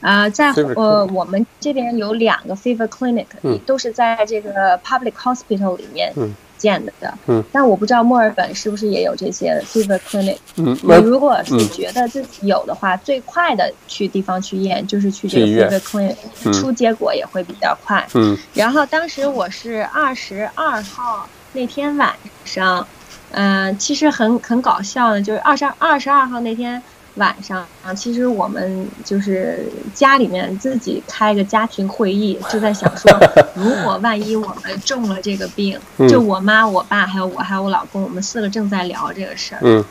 [0.00, 6.92] 啊，在呃我们这边有两个 fever clinic，嗯，都是在这个 public hospital 里面，嗯，见的。
[7.26, 10.38] 嗯，但我不知道墨尔本是不是也有这些 fever clinic。
[10.56, 18.06] 嗯，你如果是觉得自己有的话，最快的去地方去验就是去这个 fever clinic，出结果也会比较快。
[18.14, 22.86] 嗯，然后当时我是二十二号那天晚上，
[23.30, 26.82] 嗯，其实很很搞笑的，就是二十二十二号那天。
[27.16, 33.10] 晚上啊，其实我们就是家里面自己开个家庭会议， 就在想说，
[33.54, 39.60] 如果万一我们中了这个病，就我妈、我爸还有我还有我老公，我们四个正在聊这个事儿。
[39.62, 39.84] 嗯。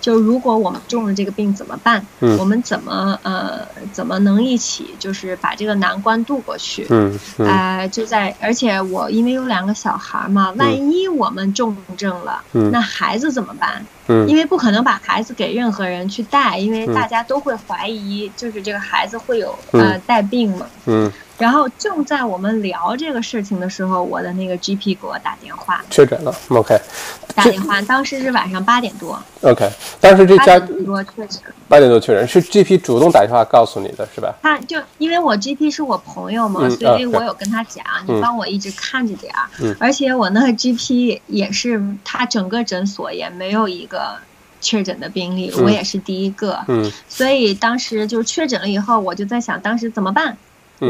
[0.00, 2.04] 就如果我们中了这个病怎么办？
[2.20, 2.36] 嗯。
[2.38, 3.60] 我们怎么呃
[3.92, 6.86] 怎么能一起就是把这个难关渡过去？
[6.90, 7.18] 嗯。
[7.38, 13.84] 哎，就在而且我因为有两个小孩嘛，万一我们重症了，那孩子怎么办？
[14.26, 20.66] 因为不可能把孩子给任何人去带，因为大家都会怀疑，就是这个孩子会有呃带病嘛。
[20.86, 21.12] 嗯。
[21.40, 26.32] 然后正在我们聊这个事情的时候，我的那个 GP 给我打电话，确诊了。
[26.50, 26.78] OK。
[27.34, 29.18] 打电话，当时是晚上八点多。
[29.40, 29.70] OK，
[30.00, 31.40] 当时这家八点多确诊。
[31.66, 34.34] 八点多确诊，是 GP 主动打电话告诉你的是吧？
[34.42, 39.48] 他就因为我 GP 是我朋友嘛，所以我有跟他讲，你帮我一直看着点儿。
[39.60, 39.74] 嗯。
[39.80, 44.18] 而且我那个 GP 也是，他整个诊所也没有一个。
[44.62, 50.36] 确诊的病例，我也是第一个，嗯，所以当时就确诊了以后，我就在想，当时怎么办？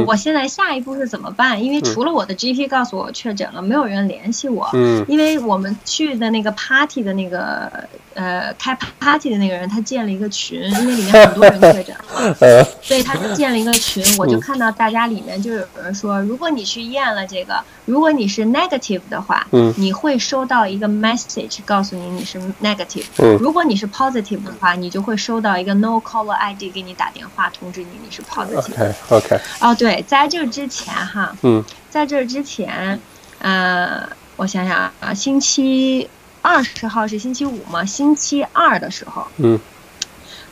[0.07, 1.62] 我现在下一步是怎么办？
[1.62, 4.68] 因为除了我的 GP 告诉我确诊了，没有人联系我。
[4.72, 7.70] 嗯，因为我们去的那个 party 的那个
[8.14, 12.34] 呃开 party 的那个人，他建了一个群，因为里面很多人确诊了，
[12.80, 14.05] 所以他就建了一个群。
[14.18, 23.07] 我就看到大家里面就有人说，如果你去验了这个，如果你是 negative 的话，嗯，你会收到一个 message 告诉你你是 negative。
[23.18, 28.72] 嗯，如果你是 positive 的话，你就会收到一个 no caller ID 给你打电话通知你你是 positive。
[28.72, 29.41] OK OK。
[29.61, 29.74] 哦。
[29.80, 33.00] 对，在这之前哈，嗯，在这之前，
[33.38, 34.06] 呃，
[34.36, 36.10] 我想想啊，星期
[36.42, 37.82] 二十号是星期五嘛？
[37.86, 39.58] 星期二的时候，嗯，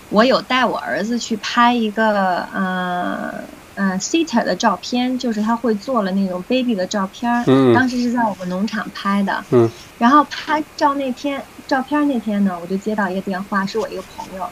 [0.09, 3.35] 我有带我儿子去拍一个呃
[3.75, 14.49] 呃 Sita 的照片，就是他会做了那种 baby 的照片，嗯，当时是在我们农场拍的，嗯，然后拍照那天照片那天呢，我就接到一个电话，是我一个朋友，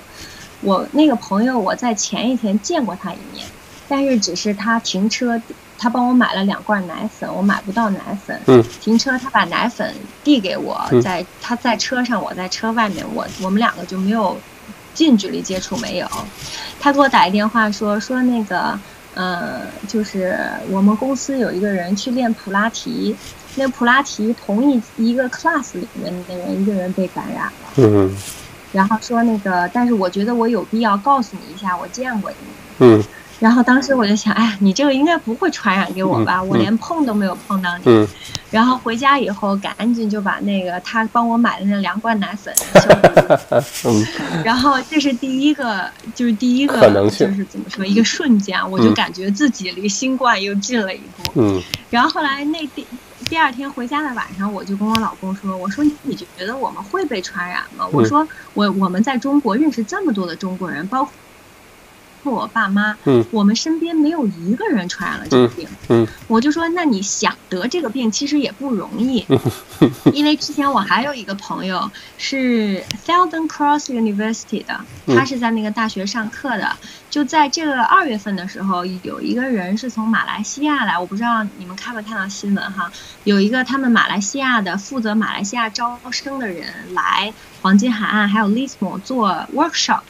[0.61, 3.47] 我那个朋友我在前一天见过他一面。
[3.89, 5.41] 但是只是他停车，
[5.79, 8.41] 他帮我买了两罐奶粉，我买不到奶粉。
[8.47, 8.65] 嗯。
[8.81, 14.37] 停车，他把奶粉递给我，在他在车上，我在车外面，我我们两个就没有
[14.95, 16.09] 近距离接触，没有。
[16.81, 18.79] 他给我打一电话说说那个，
[19.15, 20.39] 呃，就是
[20.71, 23.15] 我们公司有一个人去练普拉提，
[23.55, 27.53] 那普拉提同一一个 class 里面的人，一个人被感染了。
[27.77, 28.17] 嗯。
[28.73, 32.37] 然后说那个，但是我觉得我有必要告诉你一下，我见过你。
[32.81, 33.05] 嗯。
[33.39, 36.43] 然后当时我就想，哎，你这个应该不会传染给我吧？
[36.43, 37.85] 我连碰都没有碰到你。
[37.85, 38.09] 嗯。
[38.51, 42.55] 然后回家以后，赶紧就把那个他帮我买的那两罐奶粉。
[43.85, 44.07] 嗯。
[44.43, 46.81] 然后这是第一个，就是第一个，
[47.11, 51.33] 就是怎么说，一个瞬间，我就感觉自己离新冠又近了一步。
[51.35, 51.63] 嗯。
[51.91, 52.87] 然后后来那第
[53.29, 57.87] 第二天回家的晚上，我就跟我老公说：“我说你觉得我们会被传染吗？
[57.93, 61.13] 我说我我们在中国认识这么多的中国人，包括。”
[62.31, 69.27] 我爸妈，嗯，我们身边没有一个人传染了这个病，嗯，我就说，那你想得这个病其实也不容易，
[70.13, 76.77] 因为之前我还有一个朋友是 Southern Cross University 的，他是在那个大学上课的，
[77.11, 82.91] 就在这个二月份的时候，有一个人是从马来西亚来，我不知道你们看没看到新闻哈，
[83.25, 90.01] 有一个他们马来西亚的负责马来西亚招生的人来黄金海岸还有 Lismore 做 workshop。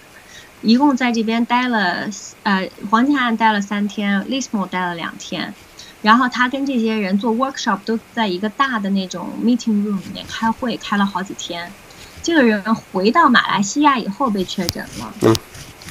[0.67, 2.11] 一共在这边待了，
[2.43, 5.55] 呃，黄金海岸待了三天，Lismore 待了两天，
[6.03, 11.73] 然后他跟这些人做 workshop 都在一个大的那种 meeting room 里面开会，开了好几天。
[12.21, 15.15] 这个人回到马来西亚以后被确诊了，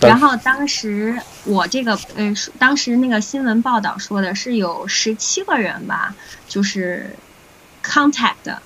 [0.01, 6.13] 然后当时我这个，呃，当时那个新闻报道说的是有十七个人吧，
[6.49, 7.15] 就是
[7.81, 8.57] contact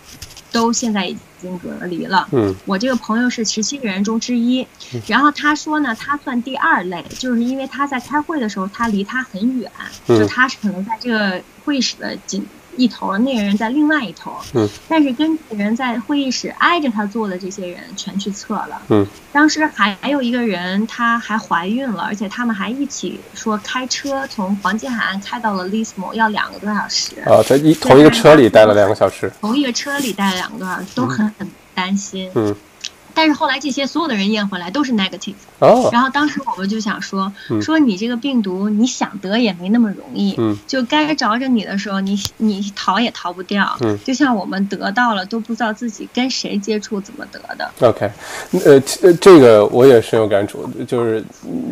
[0.52, 1.16] 都现在已。
[1.40, 2.28] 已经隔离了。
[2.32, 4.68] 嗯，我这个朋友是十七个人中之一，
[5.08, 9.72] 然后他说呢，他算第二类，就是因为他在开会的时候，他离他很远，
[10.08, 12.46] 就他是可能在这个会议室的紧。
[12.80, 14.36] 一头，那个人在另外一头。
[14.54, 14.68] 嗯。
[14.88, 18.82] 但是跟人在会议室挨着他坐的这些人全去测了。
[18.88, 19.06] 嗯。
[19.32, 27.20] 当时还还有一个人，她还怀孕了，而且他们还一起说开车从黄金海岸开到了 Lismore，要两个多小时。
[27.26, 29.32] 啊，在一同一个车里待了两个小时。
[29.42, 32.32] 同一个车里待了两个多小时，都很很担心。
[32.34, 32.56] 嗯。
[33.14, 35.36] 但是后来这些所有的人验回来都是 negative。
[35.60, 35.90] 哦。
[35.92, 37.32] 然后当时我们就想说，
[37.62, 47.70] 说你这个病毒你想得也没那么容易，嗯，就该着着你的时候，你你逃也逃不掉，嗯，就像我们得到了都不知道自己跟谁接触怎么得的。
[47.82, 48.10] OK，
[48.66, 48.80] 呃，
[49.20, 51.24] 这个我也深有感触，就是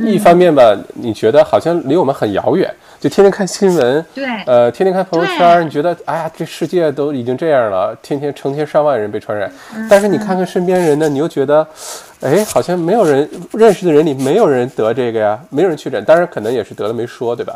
[0.02, 2.74] 一方面吧，你觉得好像离我们很遥远。
[3.00, 9.52] 就天天看新闻，对，呃，天天看朋友圈，你觉得，哎呀，这世界都已经这样了，天天成千上万人被传染，
[9.88, 11.68] 但是你看看身边人呢，你又觉得，
[12.22, 17.56] 哎，好像没有人认识的人里没有人得这个呀，没有人确诊，当然可能也是得了没说，对吧？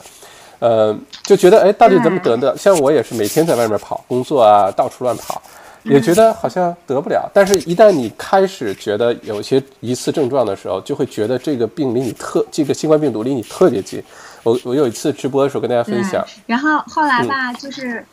[0.59, 2.55] 呃，就觉得，哎，到底怎么得的？
[2.55, 5.41] 像我也是每天在外面跑，工作啊，到处乱跑，
[5.83, 7.27] 也觉得好像得不了。
[7.33, 14.03] 但是，一旦你开始觉得有些疑似症状的时候，就会觉得这个病离你特，这个新冠病毒离你特别近。
[14.43, 18.05] 我我有一次直播的时候跟大家分享，然后后来吧，就是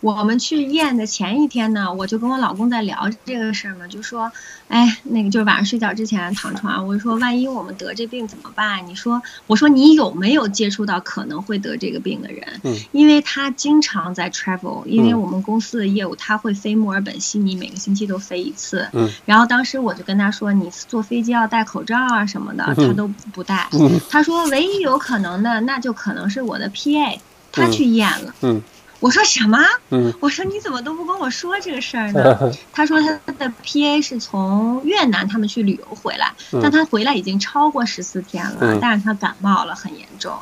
[0.00, 4.30] 我们去验的前一天呢，我就跟我老公在聊这个事儿嘛，就说，
[4.68, 8.86] 哎，那个就是晚上睡觉之前躺床，我就说，万一我们得这病怎么办？
[8.86, 12.60] 你说，我说你有没有接触到可能会得这个病的人？
[12.62, 18.86] 嗯，因为他经常在 travel，因为我们公司的业务他会飞墨尔本、悉尼，每个星期都飞一次。
[18.92, 23.66] 嗯，然后当时我就跟他说，你坐飞机要戴口罩啊什么的，他都不戴。
[23.72, 27.18] 嗯，他说唯一有可能的，那就可能是我的 PA，
[27.50, 28.34] 他去验了。
[28.42, 28.62] 嗯。
[29.00, 29.58] 我说什么？
[29.90, 32.52] 嗯，我说你怎么都不跟我说这个事儿呢？
[32.72, 36.32] 他说他的 PA 是从越南他们去旅游回来，
[36.62, 40.32] 但他回来已经超过十四天了，但是他感冒了很严重，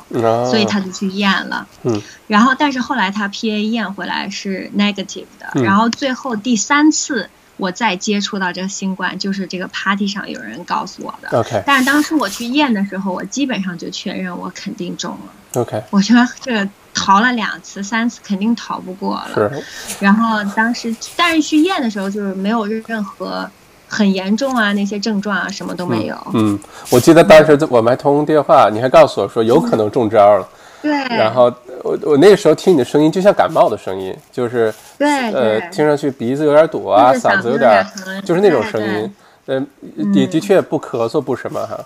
[0.45, 1.67] 所以他就去验了。
[1.83, 11.37] 嗯，然后但是后来他 PA 验回来是 negative 的，然后最后第三次我再接触到这个新冠，就是这个 party 上有人告诉我的。
[11.37, 15.61] OK，但是当时我去验的时候，我基本上就确认我肯定中了。
[15.61, 16.69] OK，我觉得这个。
[16.95, 19.29] 逃了两次、三次，肯定逃不过了。
[19.35, 19.63] 是。
[19.99, 23.47] 然后当时，但是去验的时候，就是没有任何
[23.87, 26.15] 很严重啊，那些症状啊，什么都没有。
[26.33, 26.57] 嗯，
[26.89, 30.47] 我记得当时我们还通电话，你还告诉我说有可能中招了。
[30.81, 30.91] 对。
[30.91, 37.85] 然后我我那个时候听你的声音，就像感冒的声音，就是对呃，听上去鼻子有点堵啊，嗓子有点，
[38.23, 39.15] 就是那种声音。
[39.47, 39.67] 嗯，
[40.11, 41.79] 的的确不咳嗽不什么哈。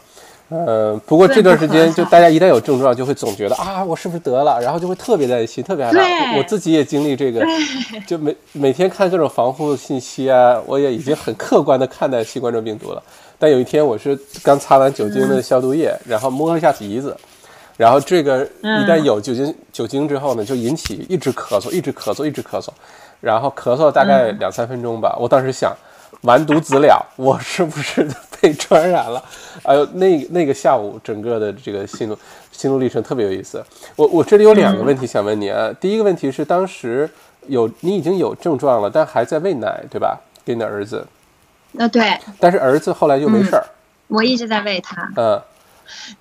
[0.50, 6.38] 呃，不过这段时间就大家一旦有症状，就会总觉得啊，我是不是得了，然后就会特别担心，特别害怕。
[6.38, 7.46] 我自己也经历这个，
[8.08, 13.04] 就每每天看各种防护信息啊，我也已经很客观的看待新冠状病毒了。
[13.38, 17.16] 但有一天我是刚擦完酒精的消毒液，然后摸了一下鼻子，
[17.78, 22.70] 然后这个一旦有酒精酒精之后呢，就引起一直咳嗽，一直咳嗽，一直咳嗽，
[23.22, 25.16] 然后咳嗽大概两三分钟吧。
[25.20, 25.72] 我当时想。
[26.24, 27.06] 完犊子了！
[27.16, 28.06] 我是不是
[28.40, 29.24] 被传染了？
[29.64, 32.18] 哎呦，那那个下午整个的这个心路
[32.52, 33.64] 心路历程特别有意思。
[33.96, 35.72] 我我这里有两个问题想问你啊。
[35.80, 37.10] 第一个问题是，当时
[37.48, 40.20] 有你已经有症状了，但还在喂奶，对吧？
[40.46, 41.06] 给你的儿子。
[41.78, 42.18] 呃，对。
[42.40, 43.66] 但是儿子后来就没事儿。
[44.08, 45.12] 我一直在喂他。
[45.16, 45.42] 嗯。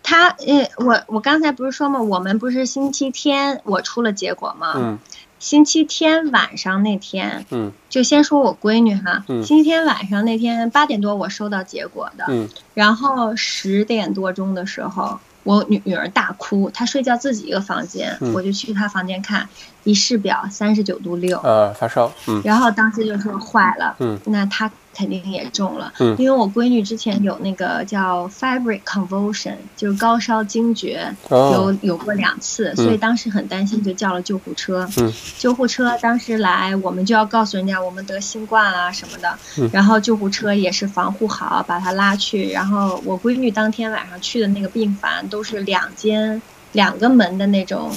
[0.02, 2.00] 他呃，我我刚才不是说嘛？
[2.00, 4.72] 我们不是星期天我出了结果吗？
[4.76, 4.98] 嗯。
[5.38, 19.48] 星期天晚上那天，嗯，就先说我闺女哈，嗯，星期天晚上那天八点多我收到结果的，嗯，然后十点多钟的时候，我女女儿大哭，她睡觉自己一个房间，我就去她房间看，
[19.84, 24.70] 一试表三十九度六，呃，发烧，嗯，然后当时就说坏了，嗯，那她。
[24.98, 34.88] 肯定也中了，嗯，因为我闺女之前有那个叫 febrile convulsion，就是高烧惊厥，有有过两次，所以当时很担心，就叫了救护车。
[34.96, 42.50] 嗯，救护车当时来，我们就要告诉人家我们得新冠啊什么的，嗯，然后救护车也是防护好，把她拉去。
[42.50, 46.42] 然后我闺女当天晚上去的那个病房都是两间
[46.72, 47.88] 两个门的那种，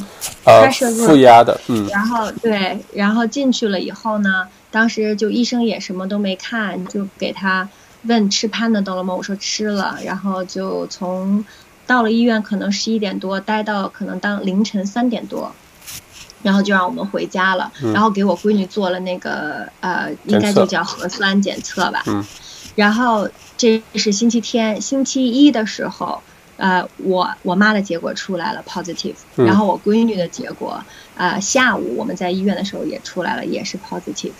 [0.43, 0.69] 啊，
[1.07, 4.47] 负压的，嗯，然后对，然后进去了以后呢。
[4.71, 7.69] 当时就医生也什么都没看，就给他
[8.03, 9.13] 问吃潘的到了吗？
[9.13, 11.45] 我说吃了，然后就从
[11.85, 15.53] 到了医院，可能十一点多待到可能当凌晨三点多，
[16.41, 17.71] 然后就让我们回家了。
[17.93, 22.03] 然后给我闺女做了那个呃，应该就叫核酸检测吧。
[22.75, 26.21] 然后这是星期天，星期一的时候，
[26.55, 29.15] 呃，我我妈的结果出来了，positive。
[29.35, 30.81] 然后我闺女的结果，
[31.15, 34.31] 呃，下午我们在医院的时候也出来了，也是 positive。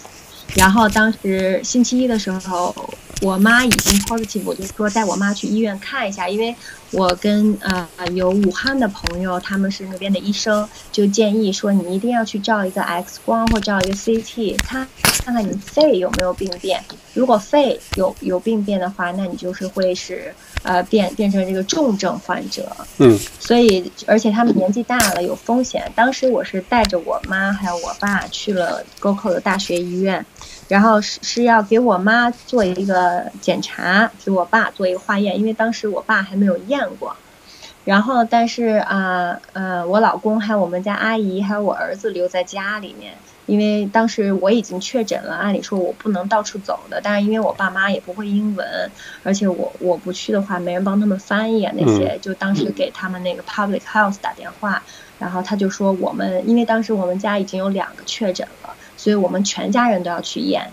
[0.56, 2.76] 然后当时星期一的时候，
[3.22, 6.56] 我妈已经 positive，我就说带我妈去医院看一下，因为
[6.92, 14.88] 我跟呃有武汉的朋友，他们是那边的医生，就建议说你一定要去照一个 X 光或照一个 CT，看
[15.24, 16.84] 看看你肺有没有病变。
[17.14, 20.34] 如果肺有有病变的话，那你就是会是
[20.64, 22.76] 呃变变成这个重症患者。
[22.98, 23.18] 嗯。
[23.40, 25.92] 所以而且他们年纪大了，有风险。
[25.96, 30.26] 当时我是带着我妈还有我爸去了 GoCo 的大学医院。
[30.72, 37.14] 然后是是要给我妈做一个检查，给我爸做一个化验，因为当时我爸还没有验过。
[37.84, 43.18] 然后，但是啊，呃，我老公还有我们家阿姨还有我儿子留在家里面，
[43.48, 48.94] 因为当时我已经确诊了，按理说我不能到处走的，但是因为我爸妈也不会英文，
[49.24, 54.86] 而且我我不去的话，没人帮他们翻译啊那些，就当时给他们那个 public health 打电话，
[55.18, 60.70] 然后他就说我们，因为当时我们家已经有两个确诊了，所以我们全家人都要去验，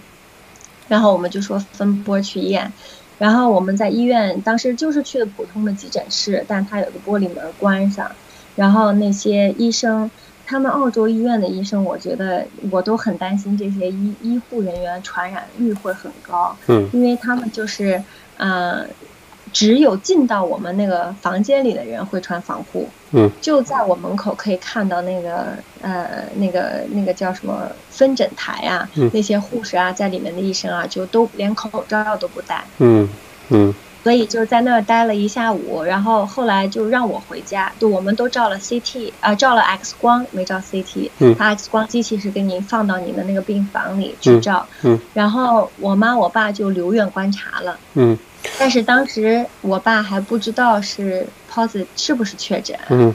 [0.86, 2.70] 然后我们就说分波去验。
[3.18, 8.10] 然后我们在医院，当时就是去的普通的急诊室，但它有个玻璃门关上。
[8.54, 10.10] 然后那些医生，
[10.44, 16.54] 他们澳洲医院的医生，我觉得我都很担心这些医医护人员传染率会很高。
[16.66, 16.86] 嗯。
[16.92, 18.02] 因为他们就是，
[18.36, 18.84] 呃，
[19.52, 22.88] 只有进到我们那个房间里的人会穿防护。
[23.12, 23.30] 嗯。
[23.40, 25.46] 就在我门口可以看到那个
[25.82, 32.64] 呃那个那个叫什么分诊台啊，那些护士啊，在里面的医生啊，就都连口罩都不戴。
[32.78, 33.08] 嗯
[33.50, 33.74] 嗯。
[34.04, 37.70] 所以就在那儿待了一下午，然后后来就让我回家。
[37.78, 41.10] 就我们都照了 CT 啊，照了 X 光，没照 CT。
[41.18, 41.34] 嗯。
[41.34, 44.66] 他 X 光机器是给你放到你的那个病房里去照。
[44.82, 44.98] 嗯。
[45.12, 47.78] 然后我妈我爸就留院观察了。
[47.94, 48.16] 嗯。
[48.58, 52.78] 但是当时我爸还不知道是 positive 是不是确诊。
[52.90, 53.14] 嗯。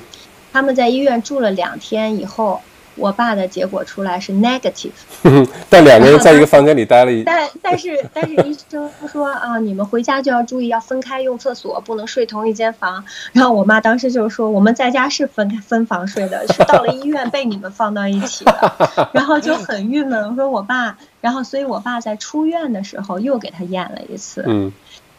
[0.51, 2.61] 他们在医院住了两天以后。
[2.95, 4.91] 我爸的结果出来是 negative，
[5.67, 13.03] 但两个人在一个房间里待了一，但但是但是医生说啊，你们回家就要注意，要分开用厕所，不能睡同一间房。
[13.32, 20.30] 然后我妈当时就说，我们在家是分开分房睡的，是到了医院被你们放到一起的，然后就很郁闷。
[20.30, 24.43] 我说我爸，然后所以我爸在出院的时候又给他验了一次。
[24.45, 24.71] 嗯。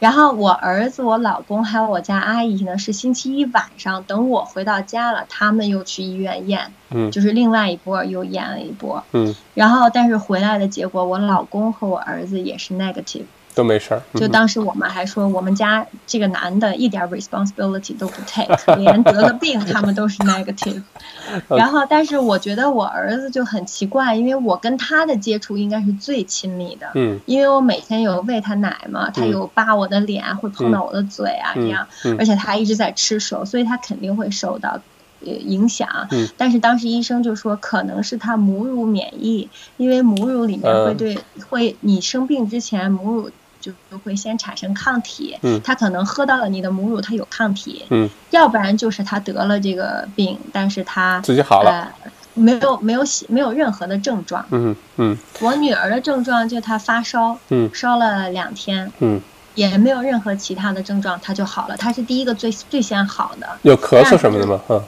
[0.04, 13.24] 然后我儿子、我老公还有我家阿姨呢，是星期一晚上等我回到家了，他们又去医院验，嗯，就是另外一波又验了一波，嗯，然后但是回来的结果，我老公和我儿子也是 negative。
[13.54, 20.82] 都没事儿，就当时我们还说，我们家这个男的一点 responsibility 都不 take，连得了病他们都是 negative。
[21.48, 31.86] 然后，但是我觉得我儿子就很奇怪，因为我跟他的接触应该是最亲密的，嗯，因为我每天有喂他奶嘛，他有扒我的脸，会碰到我的嘴啊这样，
[32.18, 34.80] 而且他一直在吃手，所以他肯定会受到
[35.20, 35.88] 影响。
[36.10, 41.16] 嗯，但是当时医生就说可能是他母乳免疫，因为母乳里面会对
[41.48, 43.30] 会你生病之前母乳。
[43.64, 51.90] 就就会先产生抗体，嗯，他可能喝到了你的母乳，他有抗体，嗯，要不然就是他得了这个病，但是他自己好了，
[52.34, 59.18] 没有没有没有任何的症状，嗯嗯，我女儿的症状就她发烧，嗯，烧了两天，嗯，
[59.54, 64.60] 也没有任何其他的症状，她就好了，她是第一个最最先好的，有咳嗽什么的吗？
[64.68, 64.82] 嗯。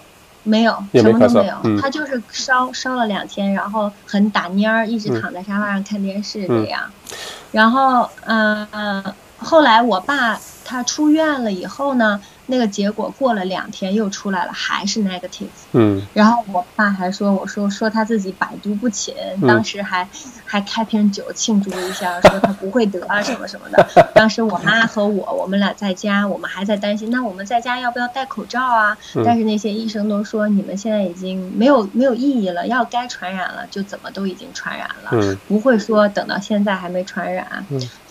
[0.47, 6.83] 没有，什么都没有，嗯，他就是烧烧了两天，然后很打蔫儿，一直躺在沙发上看电视这样，
[7.53, 8.67] 然后嗯，
[9.39, 12.21] 后来我爸他出院了以后呢。
[12.47, 15.49] 那个结果过了两天又出来了，还是 negative。
[15.73, 16.07] 嗯。
[16.15, 19.15] 然后我爸还说，我说说他自己百毒不侵，
[19.47, 20.09] 当时还
[20.45, 24.13] 还开瓶酒庆祝一下，说他不会得啊什么什么的。
[24.15, 28.97] 当时我妈和我，我们俩在家，我们还在担心，那我们在家要不要戴口罩啊？
[29.25, 37.67] 但是那些医生都说，你们现在已经没有没有意义了，要该传染了就怎么都已经传染了，不会说等到现在还没传染。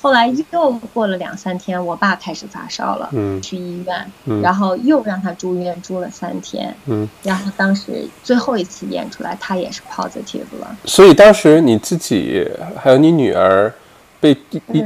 [0.05, 3.09] 后来又过了两三天，我爸开始发烧了，
[3.41, 4.39] 去医院。
[4.39, 10.77] 然后又让他住院住了三天，嗯，然后当时最后一次验出来，他也是 positive 了。
[10.85, 12.47] 所以当时你自己
[12.77, 13.73] 还有你女儿
[14.19, 14.31] 被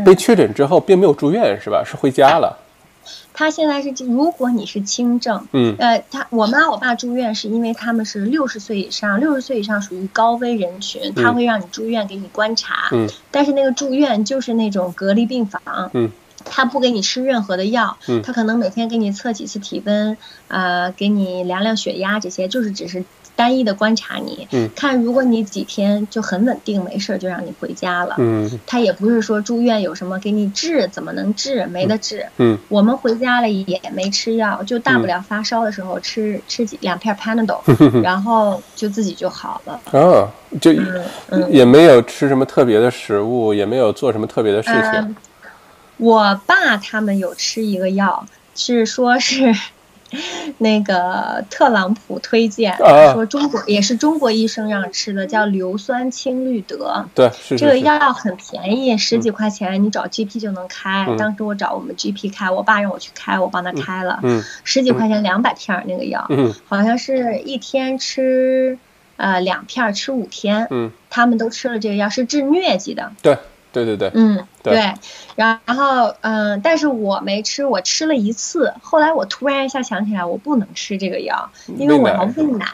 [0.05, 1.83] 被确诊之后，并没有住院是吧？
[1.85, 2.57] 是回家了。
[3.33, 15.61] 他现在是，如果你是轻症，嗯，呃，他我妈我爸住院是因为他们是六十岁以上，六十岁以上属于高危人群，他会让你住院给你观察，嗯，但是那个住院就是那种隔离病房，
[15.93, 16.11] 嗯。
[16.45, 20.17] 他不给你吃任何的药，他可能每天给你测几次体温，
[20.47, 23.03] 呃，给你量量血压，这些就是只是
[23.35, 28.15] 单一的观察你，看如果你几天就很稳定没事，就让你回家了。
[28.17, 31.65] 嗯他也不是说住院有什么给你治，怎么能治？
[31.67, 32.25] 没得治。
[32.37, 37.61] 嗯我们回家了也没吃药，就大不了发烧的时候吃吃几两片 Panadol，
[38.03, 39.79] 然后就自己就好了。
[39.91, 40.27] 啊，
[40.59, 40.73] 就
[41.49, 45.15] 也没有吃什么特别的食物，也没有做什么特别的事情。
[45.97, 48.25] 我爸他们有吃一个药，
[48.55, 49.53] 是说是
[50.61, 52.77] 那个特朗普推荐，
[53.13, 57.05] 说中国也是中国医生让吃的，叫硫酸氢氯德。
[57.15, 61.07] 对，这个药很便宜，十几块钱，你找 GP 就能开。
[61.17, 64.19] 当时我找我们 GP 开，我爸让我去开，我帮他开了。
[64.21, 68.77] 嗯，十几块钱两百片那个药，嗯，好像是一天吃
[69.15, 70.67] 呃两片，吃五天。
[70.69, 73.11] 嗯，他们都吃了这个药，是治疟疾的。
[73.21, 73.37] 对。
[73.71, 74.93] 对对对，嗯，对，
[75.35, 82.67] 然后嗯，但是我没吃，我吃了一次，后来我突然一下想起来，我不能吃这个药，因为我要喂奶，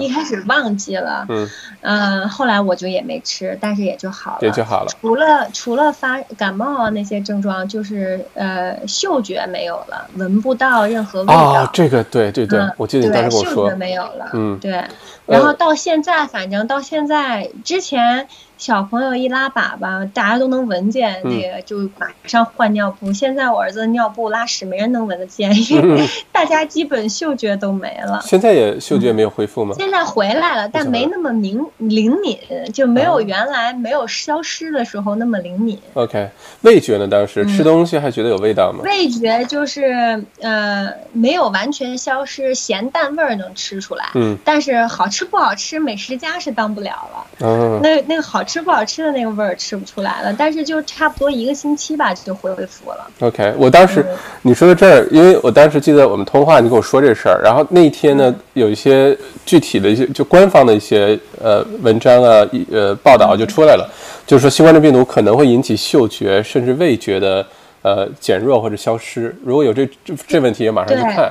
[0.00, 1.48] 一开始忘记了，嗯，
[1.80, 4.90] 嗯，后来我就也没吃，但是也就好了，也就好了。
[5.00, 11.62] 除了除了发感冒啊那些症状，就是呃嗅觉没有了，闻不到任何味道。
[11.62, 14.84] 哦，这个对对对，我记得你当时跟我说，嗅觉没有了，嗯，对。
[15.24, 18.28] 然后到现在，反正到现在之前。
[18.58, 23.12] 小朋友一拉粑粑，大家都能闻见，那个就马上换尿布。
[23.12, 28.20] 现在我儿子的尿布拉屎没人能闻得见，因为大家基本嗅觉都没了。
[28.24, 29.74] 现在也嗅觉没有恢复吗？
[29.78, 32.38] 现在回来了，但没那么灵灵敏，
[32.72, 35.78] 就没有原来没有消失的时候那么灵敏。
[35.92, 36.30] OK，
[36.62, 37.06] 味觉呢？
[37.06, 38.80] 当时吃东西还觉得有味道吗？
[38.84, 44.06] 味觉就是呃没有完全消失，咸淡味儿能吃出来。
[44.14, 47.26] 嗯，但是好吃不好吃，美食家是当不了了。
[47.40, 48.45] 嗯，那那个好。
[48.46, 53.06] 吃不好吃的那个味儿吃不出来了，但是就差不多一个星期吧就恢复了。
[53.20, 54.06] OK，我当时
[54.42, 63.90] 你说到这儿，因为我当时记得我们通话，你跟我说这事儿，然后那一天呢，有一些具体的一些就官方的一些呃文章啊，呃报道就出来了，
[64.26, 67.46] 就是说新冠状病毒可能会引起嗅觉甚至味觉的
[67.82, 69.34] 呃减弱或者消失。
[69.44, 71.30] 如果有这这这问题，马上去看。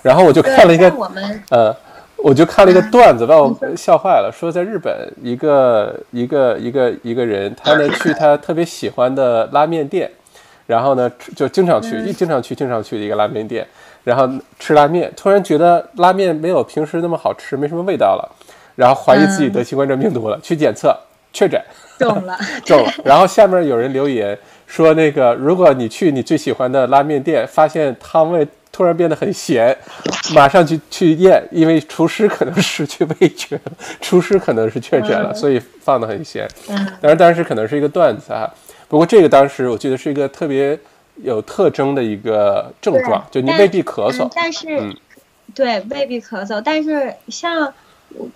[0.00, 0.92] 然后我就看了一个
[1.50, 1.76] 呃。
[2.22, 4.30] 我就看了一个 段子，把我笑坏了。
[4.32, 4.92] 说在日本，
[5.22, 10.10] 一个一个一个一个人，他呢去他特别喜欢的拉面店，
[10.66, 13.66] 然后呢就经常去，一经常去经常去的一个拉面店，
[14.04, 18.30] 然后吃拉面，突然觉得拉面没有平时那么好吃，没什么味道了，
[18.76, 20.96] 然后怀疑自己得新冠状病毒了，去检测
[21.32, 21.60] 确诊，
[21.98, 22.92] 中了， 中了。
[23.04, 28.46] 然后下面有人留言说，那个如果你去你最喜欢的拉面店，发现汤味。
[28.72, 29.76] 突然变得很咸，
[30.34, 36.48] 马上去去验，因为厨师可能失去味觉了，厨师可能是确诊了，所以放的很咸。
[36.70, 38.50] 嗯，当然当时可能是一个段子啊，
[38.88, 40.78] 不过这个当时我记得是一个特别
[41.16, 44.96] 有特征的一个症状，就你未必咳嗽，但是，
[45.54, 47.74] 对，未必咳嗽，但是像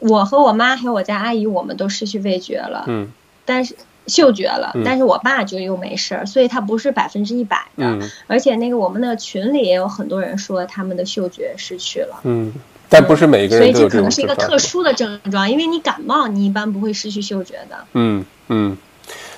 [0.00, 2.84] 我和我妈还有我家阿姨，我们都失去味觉了。
[2.86, 3.10] 嗯，
[3.46, 3.74] 但是。
[4.06, 7.98] 嗅觉了，但是我爸就又没事儿，所以他不是百分之一百的。
[8.26, 12.20] 而且那个我们那个群里也有很多人说他们的嗅觉失去了。
[12.22, 12.52] 嗯，
[12.88, 17.76] 但不是每一个人都有这所以这可能是一个特殊的症状，因为你感冒，你一般不会失去嗅觉的。
[17.94, 18.76] 嗯嗯，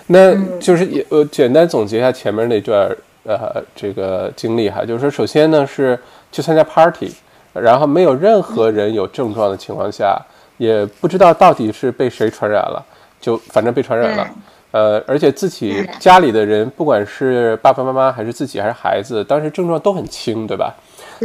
[0.08, 2.94] 那就是也呃，简单总结一下前面那段
[3.24, 5.98] 呃这个经历哈，就是说首先呢是
[6.30, 7.10] 去参加 party，
[7.54, 10.20] 然后没有任何人有症状的情况下，
[10.58, 12.84] 也不知道到底是被谁传染了，
[13.20, 14.28] 就反正被传染了。
[14.70, 20.74] 呃，而且自己家里的人，不管是爸爸妈妈还是自己还是孩子，当时症状都很轻，对吧？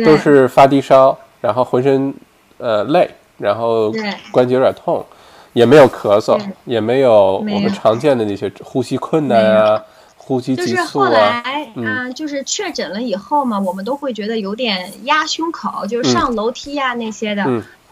[0.05, 2.13] 都是发低烧，然后浑身
[2.57, 3.93] 呃累，然后
[4.31, 5.05] 关节有点痛，
[5.53, 9.83] 也没有咳嗽，也没有我们常见的那些 呼吸困难啊。
[10.15, 11.43] 呼吸就是后来
[11.85, 17.43] 啊，就是确诊了以后嘛，我们都会觉得有点压胸口，就是上楼梯呀那些的，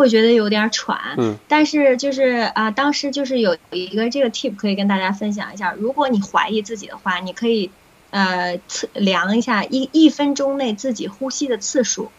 [0.01, 0.99] 会觉得有点喘。
[1.17, 2.23] 嗯，但是就是
[2.55, 7.69] 啊，当时就是有一个这个 tip 可以跟大家分享一下，如果你怀疑自己的话，你可以
[8.09, 12.11] 呃测量一下一一分钟内自己呼吸的次数。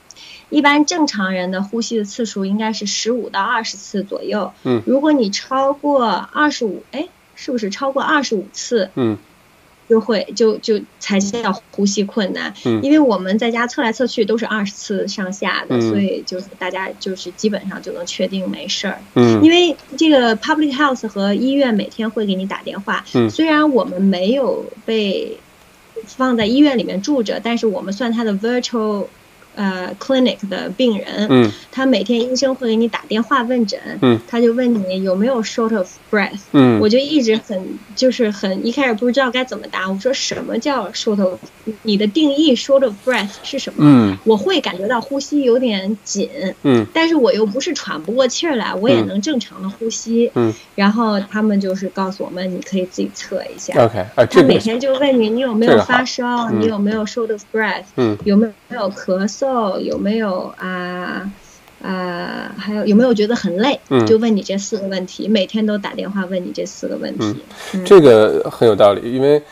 [0.48, 4.52] 一般正常人的呼吸的次数应该是十五到二十次左右。
[4.62, 8.90] 嗯，如果你超过二十五，哎，是不是超过二十五次？
[8.94, 9.18] 嗯。
[9.88, 19.02] 就会就就才叫呼吸困难，因为我们在家测来测去都是二十次上下的，所以就是大家就是基本上就能确定没事儿。
[19.14, 25.38] 嗯，因为这个 public health 和医院每天会给你打电话，虽然我们没有被
[26.06, 29.06] 放在医院里面住着，但是我们算它的 virtual。
[29.55, 41.38] 呃，clinic 的病人，嗯，他每天医生会给你打电话问诊，嗯，他就问你有没有 short of breath，嗯，我就一直很就是很一开始不知道该怎么答，我说什么叫 short of，
[41.82, 43.80] 你的定义 short of breath 是什么？
[43.80, 46.30] 嗯，我会感觉到呼吸有点紧，
[46.62, 59.41] 嗯，但是我又不是喘不过气儿来，我也能正常的呼吸，嗯，然后他们就是告诉我们你可以自己测一下，OK，他每天就问你你有没有发烧，你有没有 short of breath，嗯，有没有咳嗽。
[59.78, 61.30] 有没有啊
[61.82, 62.53] 啊？
[62.57, 63.78] 还有有没有觉得很累？
[64.07, 67.36] 就问你这四个问题，每天都打电话问你这四个问题。
[67.84, 69.43] 这个很有道理，因为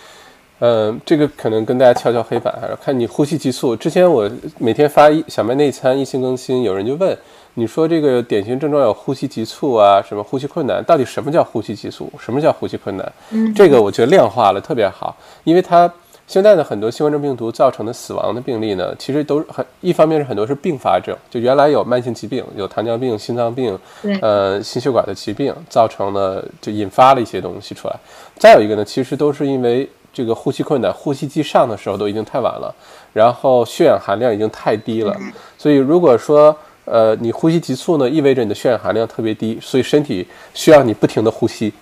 [0.61, 3.75] 嗯，这个可能跟大家敲敲黑板，还是看你呼吸急促。
[3.75, 7.17] 之前我每天发一小麦内参一星更新，有人就问
[7.55, 10.85] 你说这个典型症状有呼吸急促啊，什么呼吸困难？
[10.85, 12.13] 到底什么叫呼吸急促？
[12.19, 13.13] 什么叫呼吸困难？
[13.31, 15.93] 嗯，这个我觉得量化了特别好，因为它。
[16.31, 23.77] 现在呢，很多新冠状病毒造成的死亡的病例呢，其实都是很一方面是很多是并发症，就原来有慢性疾病，有糖尿病、心脏病，
[24.23, 27.97] 呃，心血管的疾病，造成了就引发了一些东西出来。
[28.39, 32.73] 再有一个呢，其实都是因为这个呼吸困难，呼吸机上的时候都已经太晚了，
[33.13, 35.13] 然后血氧含量已经太低了。
[35.59, 40.25] 所以如果说呃你呼吸急促呢，意味着你的血氧含量特别低，所以身体
[40.55, 41.73] 需要你不停的呼吸。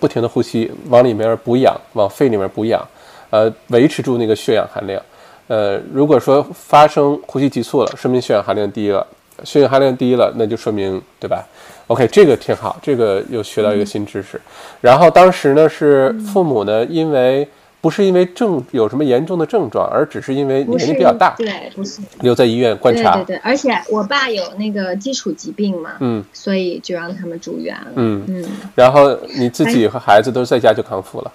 [0.00, 2.84] 不停的呼吸，往里面补氧，往肺里面补氧，
[3.30, 5.02] 呃，维持住那个血氧含量。
[5.48, 9.06] 呃，如果说发生呼吸急促了，说明血氧含量低了，
[9.44, 11.44] 血氧含量低了，那就说明对吧
[11.86, 14.40] ？OK，这个挺好，这个又学到一个新知识。
[14.80, 17.48] 然后当时呢，是父母呢，因为。
[17.78, 23.14] 不是因为症有什么严重的症状，而只是因为年龄比较大，对，不是留在医院观察。
[23.14, 27.86] 对对对，而且我爸有那个基础疾病嘛，嗯，所以就让他们住院了。
[27.94, 31.30] 嗯嗯，然后你自己和孩子都在家就康复了。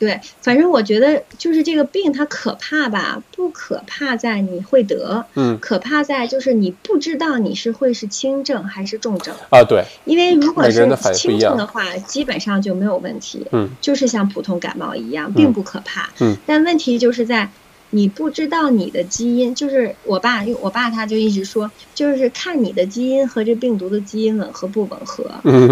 [0.00, 9.62] 对，反正我觉得就是这个病它可怕吧，不可怕在你会得，嗯，可怕在就是你不知道你是会是轻症还是重症啊。
[9.62, 17.50] 对，因为如果是轻症的话，基本上就没有问题，嗯，就是像普通感冒一样，并不可怕，嗯，但问题就是在。
[17.92, 25.24] 你不知道你的基因，就是我爸，我爸他就一直说，就是看你的基因和这病毒的基因吻合不吻合。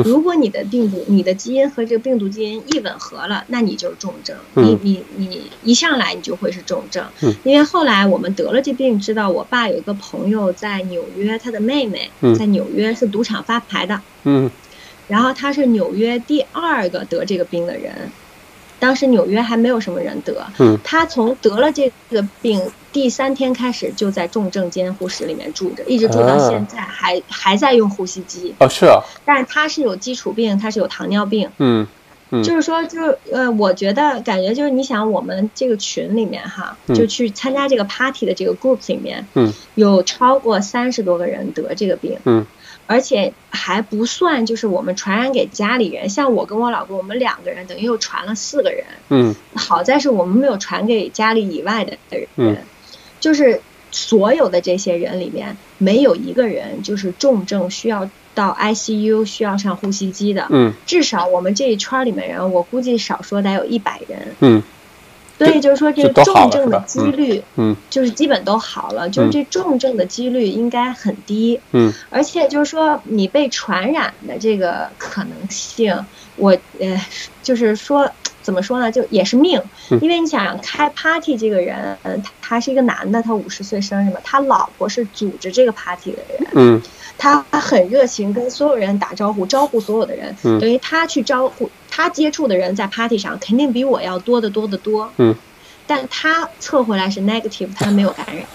[0.05, 4.37] 如果你的病毒、你的基因和这个病毒基因一吻合了，那你就是重症。
[4.55, 7.05] 你你你一上来你就会是重症。
[7.45, 14.03] 因为后来我们得了这病，知道我爸有一个朋友在纽约，他的妹妹在纽约是赌场发牌的。
[14.25, 14.51] 嗯，
[15.07, 18.11] 然后他是纽约第二个得这个病的人。
[18.79, 20.47] 当时纽约还没有什么人得，
[20.85, 22.62] 他从得了这个病
[22.93, 28.55] 第三天开始就在重症监护室里面住着，一直住到现在，还还在用呼吸机。
[28.61, 29.01] 哦，是啊。
[29.24, 31.51] 但是他是有基础病，他是有糖尿病。
[31.59, 31.87] 嗯
[32.31, 32.43] 嗯。
[32.43, 42.18] 就是说，就是呃，我觉得感觉就是，你想我们这个群里面哈，就去参加这个 party 的这个 group 里面，嗯，有超过三十多个人得这个病。
[42.24, 42.47] 嗯。
[42.91, 48.83] 而且还不算，就是我们传染给家里人，像我跟我老公，我们两个人等于又传了四个人。
[49.11, 52.26] 嗯，好在是我们没有传给家里以外的人。
[52.37, 52.57] 嗯，
[53.20, 53.61] 就是
[53.91, 58.09] 所有的这些人里面，没有一个人就是重症需要
[58.39, 60.47] 到 ICU 需要上呼吸机的。
[60.51, 64.34] 嗯，至少我们这一圈里面人，我估计少说得有一百人。
[64.41, 64.62] 嗯。
[65.39, 75.97] 所以就是说，这个重症的几率，嗯，就是基本都好了，就是这重症的几率应该很低，嗯，而且就是说，你被传染的这个可能性，
[76.34, 77.01] 我呃，
[77.41, 78.11] 就是说，
[78.43, 79.62] 怎么说呢，就也是命，
[80.01, 86.82] 因为你想开 party 这个人，嗯，他是一个男的，他五十岁生日嘛，他老婆是组织这个 party 的人，嗯。
[87.19, 95.11] 他很热情，跟所有人打招呼，招呼所有的人，等于他去招呼他接触的人，在 party 上肯定比我要多得多得多。
[95.16, 95.35] 嗯，
[95.85, 98.47] 但他测回来是 negative，他没有感染，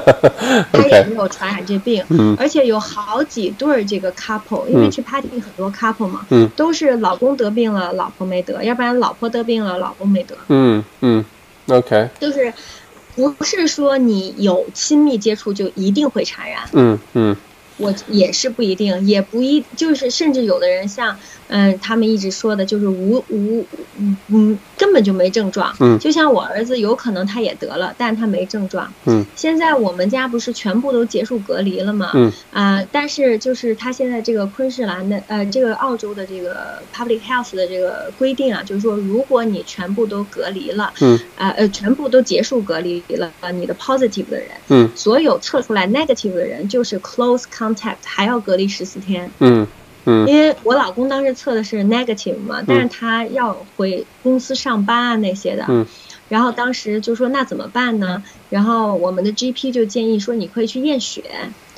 [0.72, 2.02] 他也没有传染这病。
[2.08, 10.34] 嗯，而且有好几对儿这个 couple，因为去 party 很多 couple 嘛，嗯，都是老公得病了，老婆没得，要不然老婆得病了，老公没得。
[10.48, 11.22] 嗯嗯
[11.68, 12.50] ，OK，就是
[13.14, 16.62] 不是说你有亲密接触就一定会传染。
[16.72, 17.36] 嗯嗯。
[17.76, 21.18] 我也是不一定，也不一，就是甚至有的人像。
[21.48, 23.64] 嗯，他们一直说的就是无无
[24.00, 25.72] 嗯嗯，根本就没症状。
[25.78, 28.92] 嗯，就像我儿子，有可能他也得了，但他没症状。
[29.04, 32.10] 嗯，现在我们家不是全部都结束隔离了吗？
[32.14, 47.65] 嗯啊，但是就是他现在这个昆士兰的呃，这个澳洲的这个 public health 的这个规定啊，就是说如果你全部都隔离了，嗯啊呃，全部都结束隔离了，你的 positive 的人，嗯，所有测出来 negative 的人就是 close contact，
[48.04, 49.30] 还要隔离十四天。
[49.40, 49.66] 嗯。
[50.28, 55.66] 因为我老公当时测的是 negative 嘛，但是他要回公司上班啊那些的，
[56.28, 58.22] 然后当时就说那怎么办呢？
[58.48, 61.24] 然后我们的 GP 就建议说你可以去验血，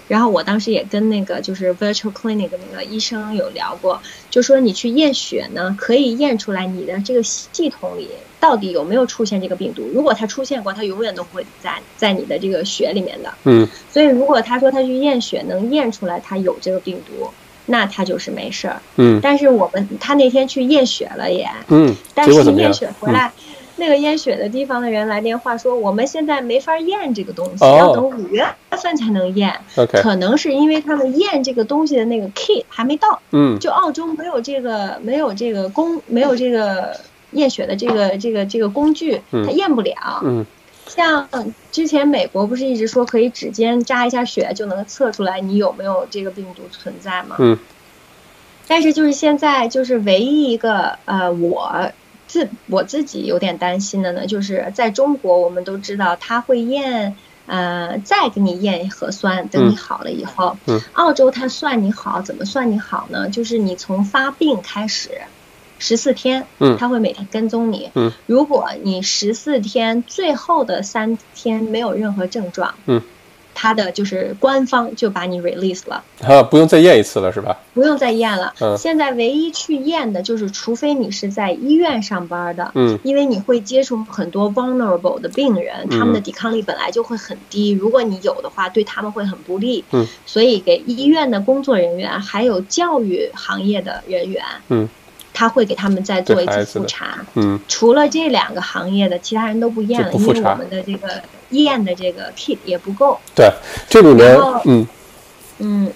[0.09, 8.09] 然后我当时也跟那个就是 virtual clinic 那个医生有聊过，就说你去验血呢，可以验出来你的这个系统里
[8.41, 9.89] 到底有没有出现这个病毒。
[9.95, 13.33] 如果它出现过，它永远都会在在你的这个血里面的。
[13.45, 17.29] 嗯，所以如果他说他去验血能验出来他有这个病毒。
[17.71, 23.31] 那他就是没事儿，嗯，但是我们他那天去验血了也，嗯，但是验血回来，
[23.79, 36.97] 那个验血的地方的人来电话说，我们现在没法验这个东西，要等五月份才能验，OK，可能是因为他们验这个东西的那个 kit 还没到，嗯，就澳洲没有这个没有这个工没有这个
[37.33, 40.45] 验血的这个这个这个工具，他验不了，嗯。
[40.87, 41.29] 像
[41.71, 47.37] 之前美国不是一直说可以指尖扎一下血就能测出来你有没有这个病毒存在吗？
[47.39, 47.59] 嗯。
[48.67, 51.91] 但是就是现在就是唯一一个呃我
[52.29, 57.17] 自我自己有点担心的呢，就是在中国，我们都知道他会验，
[57.47, 60.57] 呃，再给你验核酸，等你好了以后。
[60.67, 60.81] 嗯。
[60.93, 63.29] 澳洲他算你好，怎么算你好呢？
[63.31, 65.11] 就是你从发病开始，
[65.79, 67.91] 十四天，嗯，他会每天跟踪你。
[67.95, 68.13] 嗯。
[68.27, 73.03] 如果你十四天最后的三天没有任何症状，嗯。
[73.61, 77.59] 他的就是官方就把你 release 了，啊，不用再验一次了是吧？
[77.75, 78.55] 不用再验了。
[78.61, 89.85] 嗯，现在唯一去验的就是，除非你是在医院上班的，嗯，因为你会接触很多 vulnerable 的病人，他们的抵抗力本来就会很低，如果你有的话，对他们会很不利。
[89.91, 94.89] 嗯，所以给医院的工作人员还有教育行业的人员，嗯。
[95.39, 103.21] 他会给他们再做一次复查，嗯，除了这两个行业的，其他人都不验了，因为我们的这个验的这个 kit 也不够。
[103.37, 103.49] 对，
[103.89, 104.85] 这里面，嗯，
[105.59, 105.93] 嗯，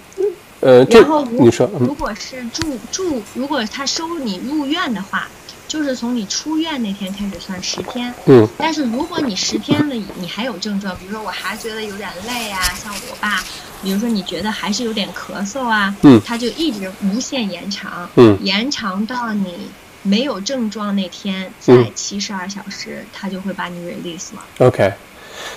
[0.60, 5.26] 呃，然后你说，如果是住住，如果他收你入院的话，
[5.72, 13.42] 就是从你出院那天开始算十天，嗯，但是如果你十天了，你还有症状，比如说我还觉得有点累啊，像我爸。
[13.82, 19.70] 比如说你觉得还是有点咳嗽啊，嗯，他就一直无限延长，嗯，延长到你
[20.02, 24.44] 没有症状那天，在七十二小时，他就会把你 release 了。
[24.58, 24.92] OK，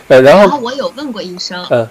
[0.08, 1.90] 呃，然后，然后我有问过医生，嗯，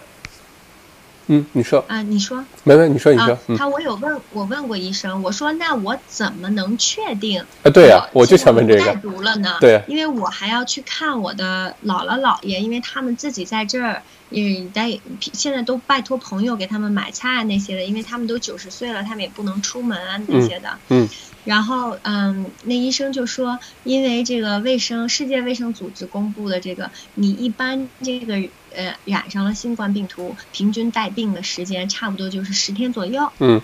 [1.26, 7.40] 嗯，你说，啊，你说，没问，你说，你说，他我有问，我问过医生，我说那我怎么能确定？
[7.62, 9.56] 啊，对呀，我就想问这个，带毒了呢？
[9.60, 14.02] 对，因为我还要去看我的姥姥姥爷，因为他们自己在这儿。
[14.36, 20.76] 嗯在现在都拜托朋友给他们买菜那些的，因为他们都九十岁了，他们也不能出门啊那些的。
[20.88, 21.08] 嗯。
[21.44, 28.34] 然后，嗯，那医生就说，因为这个卫生世界卫生组织公布的这个，你一般这个
[28.74, 33.30] 呃染上了新冠病毒，平均带病的时间差不多就是十天左右。
[33.38, 33.60] 嗯。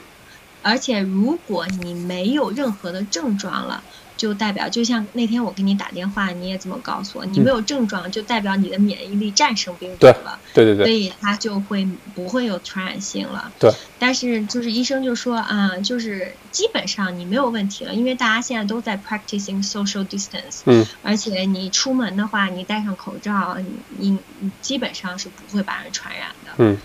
[0.63, 3.83] 而且，如果你没有任何的症状了。
[4.21, 10.39] 就代表，就像那天我给你打电话，你也这么告诉我，你没有症状，就代表你的免疫力战胜病毒了。
[10.53, 10.85] 对对对。
[10.85, 13.51] 所以它就会不会有传染性了。
[13.59, 13.73] 对。
[13.99, 20.61] 但是就是医生就说啊，就是基本上你没有问题了，因为大家现在都在 practicing social distance。
[20.67, 20.87] 嗯。
[21.03, 23.57] 而且你出门的话，你戴上口罩，
[23.97, 26.53] 你你基本上是不会把人传染的。
[26.59, 26.77] 嗯。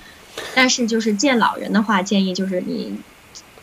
[0.53, 2.95] 但是就是见老人的话，建议就是你。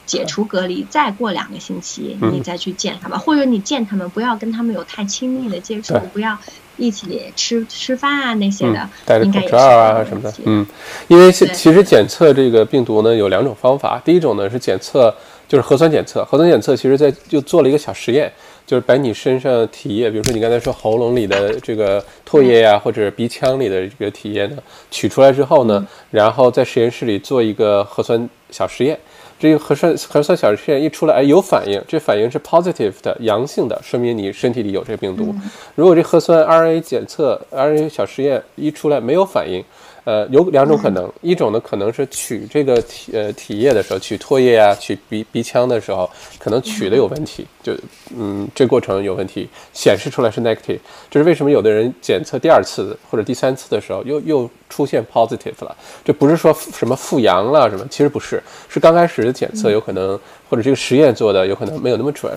[0.05, 6.37] 解除隔离，再过两个星期你再去见他们，或者你见他们不要跟他们有太亲密的接触，不要
[6.77, 10.33] 一起吃吃饭啊那些的，戴着口罩啊什么的。
[10.45, 10.67] 嗯，
[11.09, 15.15] 因为其实检测这个病毒呢有两种方法，第一种呢是检测
[15.49, 18.31] 就是核酸检测，核酸检测其实在就做了一个小实验，
[18.67, 24.57] 就是把你身上体液，比如说你刚才说喉咙里的这个唾液呀，或者鼻腔里的这个体液呢
[24.91, 28.99] 取出来之后呢，然后在实验室里做一个核酸小实验。
[29.43, 35.35] 这个核酸核酸小实验一出来，哎，有反应，这反应是 positive 的，阳性的，说明你身体里有这个病毒。
[35.75, 39.65] 如果这核酸 RNA 检测 RNA 小实验一出来没有反应。
[40.05, 47.73] 呃，有两种可能，一种呢可能是取这个体呃体液的时候，取唾液啊，取鼻鼻腔的时候，可能取的有问题，就
[48.17, 60.19] 嗯这过程有问题，显示出来是 negative，这是为什么有的人检测第二次或者第三次的时候又又出现 positive 了，这不是说什么复阳了什么，其实不是，是刚开始的检测有可能
[60.51, 62.37] 或者这个实验做的有可能没有那么准，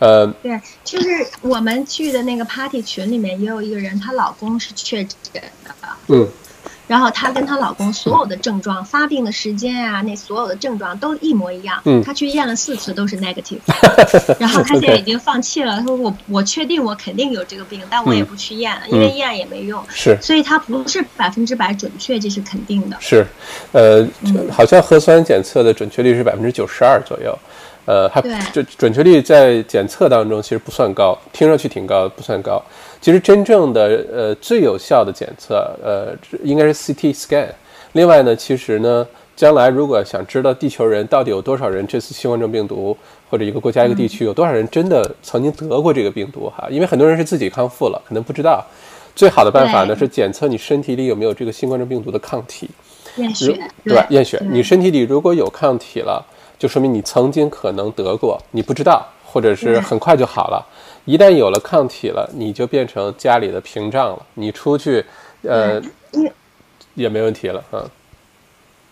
[0.00, 1.08] 呃，对，就是
[1.40, 5.40] 我们去的那个 party 群里面也有一个人，她老公是确诊的，
[6.08, 6.28] 嗯。
[6.86, 11.80] 然后她跟她老公所有的症状、发病的时间啊，那所有的症状都一模一样。
[11.84, 13.58] 嗯，她去验了四次都是 negative，
[14.38, 15.78] 然后她现在已经放弃了。
[15.78, 19.82] 她说我我确定我肯定有这个病，但我也不去验了，因为验也没用。
[19.88, 22.96] 是，所以它不是百分之百准确，这是肯定的。
[23.00, 23.26] 是，
[23.72, 24.06] 呃，
[24.50, 27.36] 好像核酸检测的准确率是百分之九十二左右，
[27.86, 28.20] 呃，还
[28.52, 32.62] 就准确率在检测当中其实不算高，听上去挺高，不算高。
[33.00, 37.46] 其实真正的呃最有效的检测呃应该是 CT scan。
[37.92, 42.96] 另外呢，其实呢，将来如果想知道地球人到底有多少人这次新冠状病毒
[43.30, 48.64] 或者一个国家一个地区有多少人真的曾经得过这个病毒哈，因为很多人是自己康复了，可能不知道。
[49.14, 52.68] 最好的办法呢是检测你身体里有没有这个新冠状病毒的抗体。
[53.16, 53.58] 验血。
[53.82, 54.38] 对，验血。
[54.50, 56.22] 你身体里如果有抗体了，
[56.58, 60.66] 就说明你曾经可能得过，你不知道，或者是很快就好了。
[61.04, 64.26] 一旦有了抗体了，你就变成家里的屏障了。
[64.34, 65.04] 你出去，
[65.42, 65.80] 呃，
[66.94, 67.84] 也没问题了啊。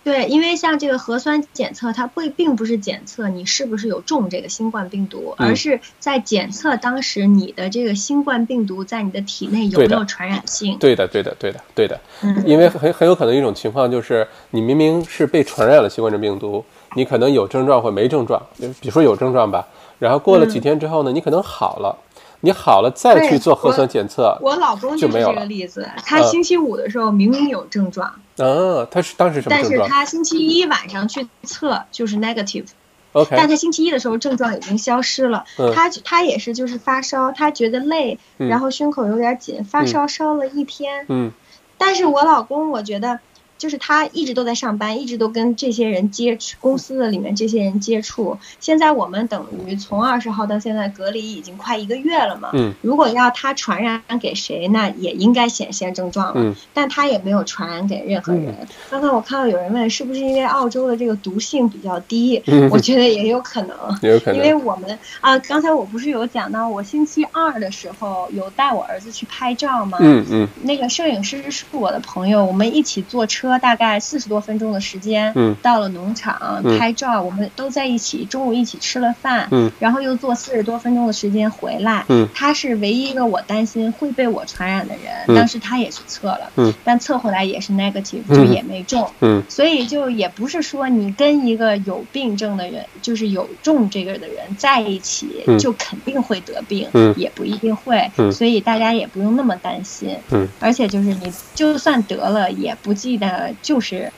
[0.04, 10.76] 对，因为像这个核酸检测，它不并不是检测你是不是有中这个新冠病毒，而是在检测当时你的这个新冠病毒在你的体内有没有传染性。
[10.78, 11.98] 对的，对的，对的，对的。
[12.20, 12.44] 嗯。
[12.46, 16.62] 因为很很有可能一种情况就是，你明明是被传染了新冠状病毒，
[16.94, 19.66] 你可能有症状或没症状，比如说有症状吧。
[19.98, 21.96] 然后过了几天之后呢，你可能好了，
[22.40, 25.88] 你好了再去做核酸检测，我老公就是这个例子。
[26.04, 29.78] 他星期五的时候明明有症状，嗯，他是当时什么症状？
[29.78, 32.66] 但是他星期一晚上去测就是 negative。
[33.12, 35.44] OK，但他星期一的时候症状已经消失了。
[35.74, 41.06] 他他也是就是发烧，他觉得累，然后胸口有点紧，发烧烧了一天。
[41.08, 41.30] 嗯，
[41.78, 43.20] 但是我老公我觉得。
[43.64, 48.36] 就是他一直都在上班，一直都跟这些人接触，公司的里面这些人接触。
[48.60, 52.50] 现在我们等于从二十号到现在隔离已经快一个月了嘛。
[52.52, 52.74] 嗯。
[52.82, 56.34] 如果要他传染给谁，那也应该显现症状了。
[56.36, 56.54] 嗯。
[56.74, 58.54] 但他也没有传染给任何人。
[58.90, 62.42] 刚才我看到有人问，是不是因为澳洲的这个毒性比较低？
[62.44, 62.68] 嗯。
[62.68, 63.74] 我觉得也有可能。
[64.02, 64.36] 有可能。
[64.36, 69.96] 因为我们啊，刚才我不是有讲到，我星期二的时候有带我儿子去拍照吗？
[70.02, 70.48] 嗯嗯。
[70.60, 74.44] 那个摄影师是我的朋友，我们一起坐车，大概四十多。
[74.44, 104.10] 分钟的时间，嗯，到了农场拍照，我们都在一起，中午一起吃了饭，嗯，然后又坐四十多分钟的时间回来，嗯，他是唯一一个我担心会被我传染的人，当时他也去测了，嗯，但测回来也是 negative，就也没中，嗯，所以就也不是说你跟一个有病症的人，就是有中这个的人在一起，就肯定会得病，嗯，也不一定会，嗯，所以大家也不用那么担心，嗯，而且就是你就算得了，也不记得就是。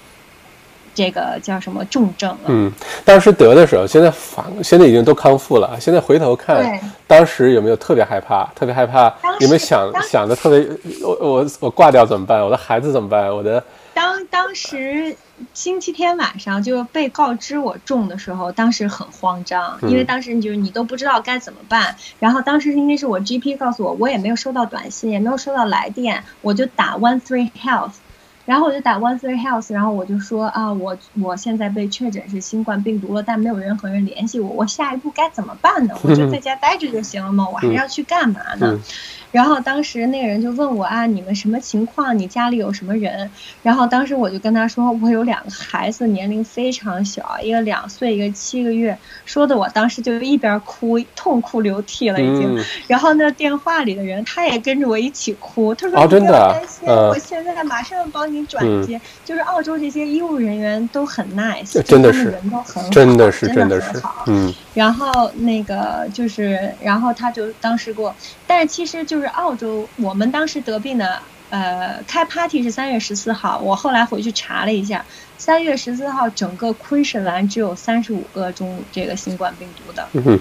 [0.94, 2.38] 这个叫什么重症了？
[2.46, 2.72] 嗯，
[3.04, 5.76] 当时得的时候，现在反现在已经都康复了。
[5.78, 8.46] 现在回头看，当时有没有特别害怕？
[8.54, 9.14] 特别害怕？
[9.40, 10.66] 有没有想想的特别？
[11.02, 12.42] 我我我挂掉怎么办？
[12.42, 13.28] 我的孩子怎么办？
[13.28, 13.62] 我的
[13.92, 15.14] 当当时
[15.52, 21.94] 星期天晚上就被告知我中的时候，当时很慌张，因为当时你就是你都不知道该怎么办。
[22.18, 27.90] 然后当时因为是我 GP 告诉我，我也没有收到短信，也没有收到来电，我就打 One Three Health。
[28.46, 35.94] 然后我就打 One Three Health，然后我就说啊，我我现在被确诊是新冠病毒了，但没有任何人联系我，我下一步该怎么办呢？
[36.02, 37.46] 我就在家待着就行了吗？
[37.52, 38.80] 我还要去干嘛呢？
[39.36, 42.18] 然后当时那个人就问我啊，你们什么情况？
[42.18, 43.30] 你家里有什么人？
[43.62, 48.96] 然后当时我就跟他说，我有两个孩子，年龄非常小，一个两岁，一个七个月。
[49.26, 52.64] 说的我当时就一边哭，痛哭流涕了已经。
[52.88, 58.98] 然后那电话里的人他也跟着我一起哭，他说不要担心，我现在马上帮你转接。
[59.22, 64.24] 就是澳洲这些医务人员都很 nice，真的是人都很好，真的是真的是好。
[64.28, 64.50] 嗯。
[64.72, 68.14] 然后那个就是，然后他就当时给我，
[68.46, 69.25] 但是其实就是。
[69.28, 71.18] 澳洲，我们当时得病的，
[71.50, 73.58] 呃，开 party 是三月十四号。
[73.58, 75.04] 我后来回去查了一下，
[75.38, 80.08] 三月十四号整个昆士兰只有三十五个中这个新冠病毒的。
[80.12, 80.40] 嗯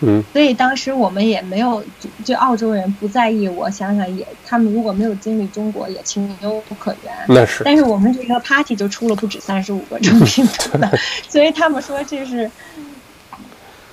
[0.00, 0.24] 嗯。
[0.32, 1.84] 所以当时我们也没有，
[2.24, 3.46] 就澳洲人不在意。
[3.48, 7.12] 我想想也，他们如果没有经历中国，也情有可原。
[7.28, 7.62] 那是。
[7.64, 10.90] 但是我们这个 party 就出了不止三十五个中 病毒的，
[11.28, 12.50] 所以他们说这是。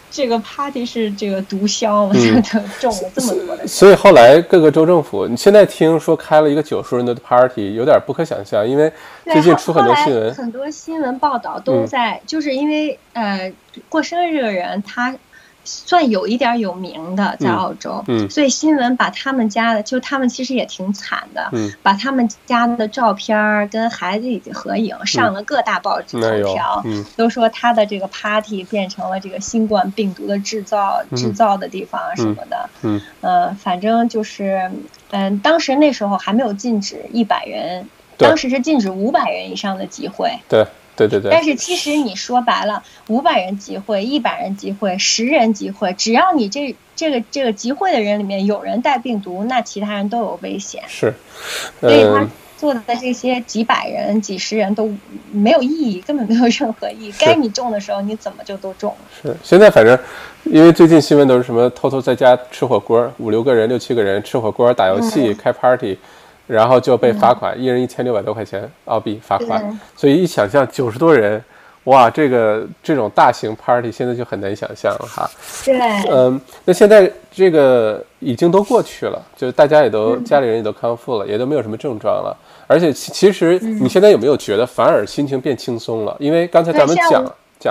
[0.09, 2.11] 这个 party 是这个毒枭，
[2.79, 3.67] 中了这么多的。
[3.67, 8.91] 所以后来各个州政府，你现在听说开了一个九十人的 party，有点不可想象，因为
[9.25, 13.51] 最近出很多新闻，很多新闻报道都在，就是因为呃，
[13.89, 15.15] 过生日这个人他。
[15.68, 21.51] 算有一点有名的，在澳洲，所以新闻把他们家的，就他们其实也挺惨的，
[21.84, 26.84] 把他们家的照片跟孩子一起合影上了各大报纸头条，
[27.18, 34.72] 都说他的这个 party 变成了这个新冠病毒的制造制造的地方什么的，嗯，呃，反正就是，
[35.11, 37.88] 嗯，当时那时候还没有禁止一百人，
[38.18, 40.65] 当时是禁止五百人以上的集会，对。
[40.97, 50.81] 对对对，但是其实你说白了，五百人集会、一百人集会、十人集会，只要你这这个这个集会的人里面有人带病毒，那其他人都有危险。
[50.87, 51.13] 是，
[51.79, 52.27] 所以他
[52.57, 54.91] 做的这些几百人、几十人都
[55.31, 57.13] 没有意义，根本没有任何意义。
[57.19, 58.97] 该你中的时候，你怎么就都中了？
[59.21, 59.95] 是，现在反正，
[60.45, 65.95] 因为最近新闻都是什么偷偷在家吃火锅，五六个人、六七个人吃火锅、打游戏、开 party。
[66.47, 69.79] 然后就被罚款，一人一千六百多块钱澳币罚款。
[69.95, 71.43] 所以一想象九十多人，
[71.83, 75.29] 哇，这个这种大型 party 现在就很难想象了哈。
[75.63, 75.77] 对。
[76.09, 82.35] 嗯，那现在这个已经都过去了，就大家也都家里人也都康复了，也都没有什么症状了。
[82.65, 86.15] 而且其实你现在有没有觉得反而心情变轻松了？
[86.19, 87.23] 因为刚才咱们讲。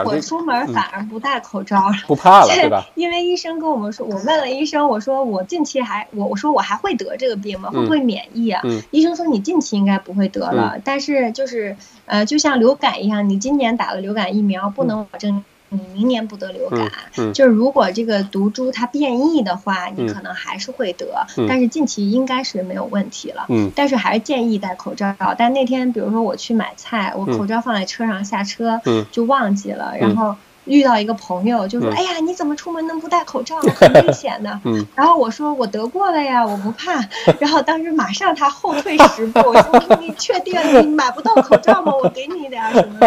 [0.05, 2.87] 我出门反而不戴口罩了，不怕了， 对吧？
[2.97, 7.71] 因为医生跟我们说，我问了医生，我说我近期还我我说我还会得这个病吗？
[7.71, 8.63] 会不会免疫啊？
[8.91, 11.77] 医生说你近期应该不会得了，但是就是
[12.07, 15.45] 呃，就像流感一样，你今年打了流感疫苗，不能保证。
[15.69, 16.91] 你明年不得流感，
[17.33, 23.47] 就是如果这个毒株它变异的话，你可能还是会得，但是近期应该是没有问题了。
[23.75, 25.17] 但是还是建议戴口罩。
[25.37, 28.81] 但那天比如说我去买菜，我口罩放在车上，下车
[29.11, 30.37] 就忘记了，然后
[30.67, 33.57] 遇到一个朋友，就说：“哎呀，你怎么出门能不戴口罩？
[33.75, 34.61] 很危险的。”
[34.95, 37.03] 然后我说：“我得过了呀，我不怕。”
[37.41, 41.93] 然后当时马上他后退十步， 我说：“你确定你买不到口罩吗？
[42.03, 42.99] 我给你点什么？”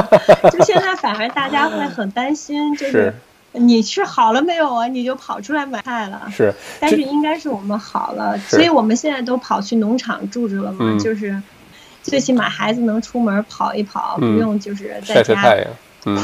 [0.51, 3.13] 就现在反而大家会很担心，就是
[3.51, 4.87] 你是好了没有啊？
[4.87, 6.27] 你就跑出来买菜了。
[6.31, 11.41] 是，但是应该是我们好了，所以我们现在都跑去农场住着了嘛，就是
[12.03, 15.55] 最起码孩子能出门跑一跑，不用就是在家。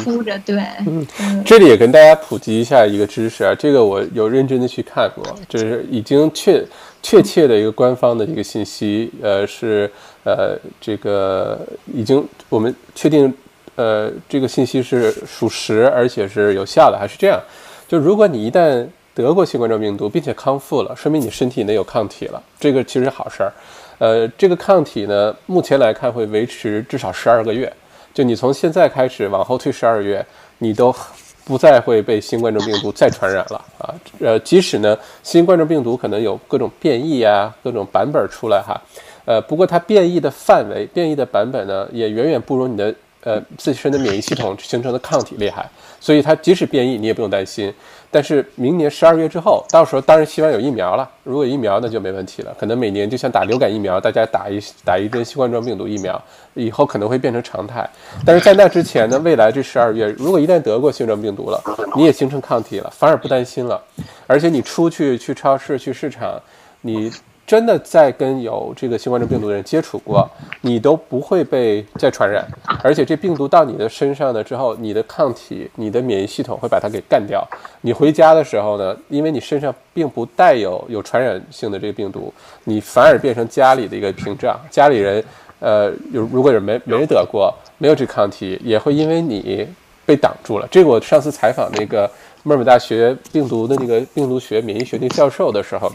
[0.04, 6.66] 哭着对，嗯，这里也跟大家普及一下一个知识啊，这个我有认真的去看过，就是已经确
[7.02, 9.92] 确切的一个官方的一个信息，呃，是
[10.24, 11.60] 呃这个
[11.94, 13.34] 已经我们确定，
[13.76, 17.40] 呃，这个信息是属实而且是有效的，还是这样？
[17.88, 23.52] 就如果你一旦得过新冠状病毒并且康复了，说明你身体内有抗体了，这个其实是好事儿，
[24.00, 27.72] 呃，这个抗体呢，目前来看会维持至少十二个月。
[28.16, 30.26] 就你从现在开始往后推十二月，
[30.60, 30.96] 你都
[31.44, 33.94] 不再会被新冠状病毒再传染了啊！
[34.22, 38.82] 呃，即使呢，新冠状病毒可能有各种变异呀，各种版本出来哈，
[39.26, 45.70] 呃，不过它变异的范围、变异的版本呢，也远远不如你的呃自身的免疫系统形成的抗体厉害，
[46.00, 47.74] 所以它即使变异，你也不用担心。
[48.10, 51.10] 但是明年十二月之后，到时候当然希望有疫苗了。
[51.24, 52.56] 如果疫苗那就没问题了。
[52.58, 56.22] 可能每年就像打流感疫苗，大家打一打一针新冠状病毒疫苗，
[56.54, 57.86] 以后可能会变成常态。
[58.26, 61.62] 但是在那之前呢，未来这十二月，如果一旦得过新冠病毒了，
[61.98, 63.84] 你也形成抗体了，反而不担心了。
[64.28, 66.42] 而且你出去去超市、去市场，
[66.82, 67.12] 你。
[67.46, 70.28] 真的在跟有这个新冠状病毒的人接触过，
[70.62, 72.44] 你都不会被再传染，
[72.84, 77.48] 而且这病毒到你的身上了之后，你的抗体、你的免疫系统会把它给干掉。
[77.82, 84.60] 你回家的时候呢，因为你身上并不带有有传染性的这个病毒，你反而变成家里的一个屏障。
[84.72, 85.24] 家里人，
[85.60, 89.68] 呃，有如果有没没得过，没有这抗体，也会因为你
[90.04, 90.68] 被挡住了。
[90.72, 92.10] 这个我上次采访那个
[92.42, 95.92] 墨尔本大学病毒的那个病毒学、免疫学那教授的时候。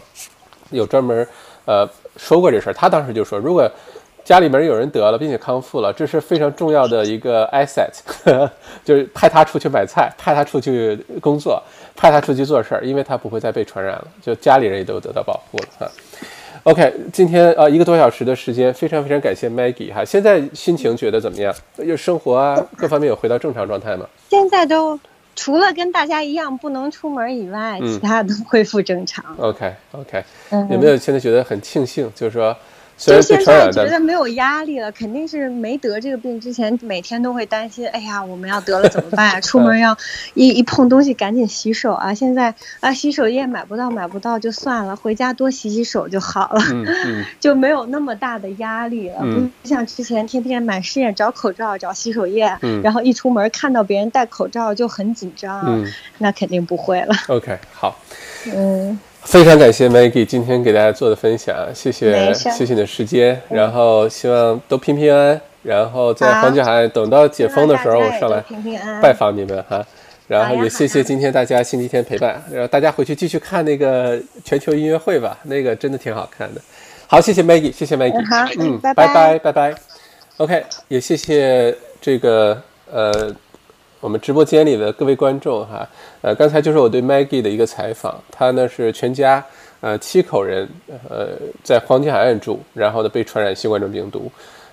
[0.71, 1.27] 有专门，
[1.65, 1.87] 呃，
[2.17, 2.73] 说过这事儿。
[2.73, 3.69] 他当时就说，如果
[4.23, 7.89] 家里面有人得了并且康复了，这是非常重要的一个 asset，
[8.85, 11.61] 就是派他出去买菜，派他出去工作，
[11.95, 15.91] 派他出去做事儿，因为他不会再被传染了，就家里人也都得到保护了哈。
[16.63, 20.05] OK，今天呃一个多小时的时间，非常非常感谢 Maggie 哈。
[20.05, 21.51] 现在心情觉得怎么样？
[21.77, 24.05] 有生活啊各方面有回到正常状态吗？
[24.29, 24.99] 现在都。
[25.35, 29.23] 除了跟大家一样不能出门以外，其他都恢复正常。
[29.37, 30.23] OK OK，
[30.69, 32.11] 有没有现在觉得很庆幸？
[32.15, 32.55] 就是说。
[33.01, 37.87] 就现在觉得没有压力了，肯定是没得这个病之前，每天都会担心。
[37.87, 39.41] 哎呀，我们要得了怎么办呀？
[39.41, 39.97] 出门要
[40.35, 42.13] 一一碰东西赶紧洗手啊！
[42.13, 46.61] 现在啊，洗手液买不到，买不到就算了，回家多洗洗手就好了，
[47.39, 49.19] 就没有那么大的压力了。
[49.61, 55.83] 不像之前天天满世界找口罩、找洗手液，然后一出门看到别人戴口罩就很紧张。
[56.19, 57.15] 那肯定不会了。
[57.27, 57.99] OK，好。
[58.53, 58.99] 嗯。
[59.23, 68.43] 非常感谢 Maggie 今天给大家做的分享，谢谢谢谢你的时间，然后希望都平平安安，然后在黄金海岸等到解封的时候我上来
[69.01, 69.85] 拜访你们哈，
[70.27, 76.59] 然后也谢谢今天大家星期天陪伴，然后大家回去继续看那个全球音乐会吧，那个真的挺好看的。
[77.07, 79.75] 好，谢谢 Maggie，谢谢 Maggie，好，嗯，拜拜拜拜
[80.37, 82.61] ，OK，也谢谢这个
[82.91, 83.33] 呃。
[84.01, 85.87] 我们直播间里的各位观众哈，
[86.21, 89.45] 呃，刚才就是我对 Maggie 的一个采访，他呢是全家
[89.79, 90.67] 呃七口人，
[91.07, 91.27] 呃，
[91.63, 94.31] 在黄金海岸住，然后呢被传染新冠状病毒，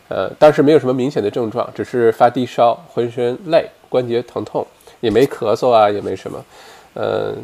[0.09, 4.67] 呃，当时没有什么明显的症状，只是发低烧，浑身累，关节疼痛，
[5.01, 6.43] 也没咳嗽啊，也没什么，
[6.95, 7.35] 呃，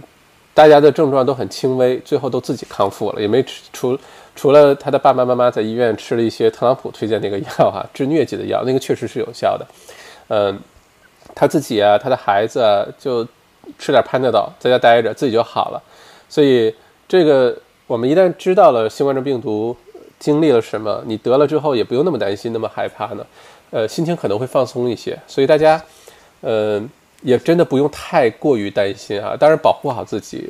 [0.54, 3.44] 大家的症状都很轻微，最后都自己康复了，也没
[3.74, 3.98] 除
[4.34, 9.66] 除了他的爸爸妈妈在医院吃了一些特朗普推荐那个药哈，治疟疾的药，那个确实是有效的，
[10.28, 10.58] 嗯。
[11.34, 13.26] 他自己啊，他的孩子啊，就
[13.78, 15.82] 吃点潘德岛，在家待着，自己就好了。
[16.28, 16.74] 所以，
[17.08, 17.56] 这个
[17.86, 19.76] 我们一旦知道了新冠状病毒
[20.18, 23.26] 经历了什么，你得了之后也不用那么担心，那么害怕呢。
[23.70, 25.18] 呃，心情可能会放松一些。
[25.26, 25.82] 所以大家，
[26.40, 26.82] 呃，
[27.22, 29.36] 也真的不用太过于担心啊。
[29.36, 30.48] 当然，保护好自己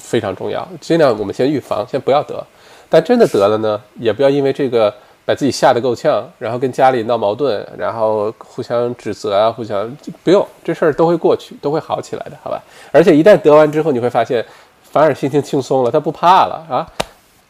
[0.00, 2.44] 非常重要，尽量我们先预防，先不要得。
[2.88, 4.92] 但真的得了呢，也不要因为这个。
[5.28, 9.94] 把自己吓得够呛，然后跟家里闹矛盾，然后互相指责啊，互相
[10.24, 12.58] 不用，这事儿都会过去，都会好起来的，好吧？
[12.90, 14.42] 而且一旦得完之后，你会发现，
[14.84, 16.88] 反而心情轻松了，他不怕了啊！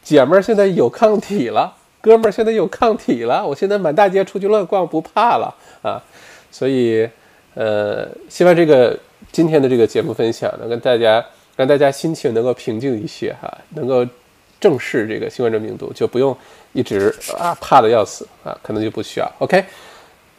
[0.03, 6.03] 姐们儿现在有抗体了，哥们儿现在有抗体了，我现在满大街出去乱逛不怕了啊！
[6.51, 7.09] 所以，
[7.53, 8.99] 呃，希望这个
[9.31, 11.25] 今天的这个节目分享能跟大家，
[11.55, 14.05] 让大家心情能够平静一些哈，能够
[14.59, 16.35] 正视这个新冠状病毒，就不用。
[16.73, 19.31] 一直啊怕的要死啊，可能就不需要。
[19.39, 19.63] OK，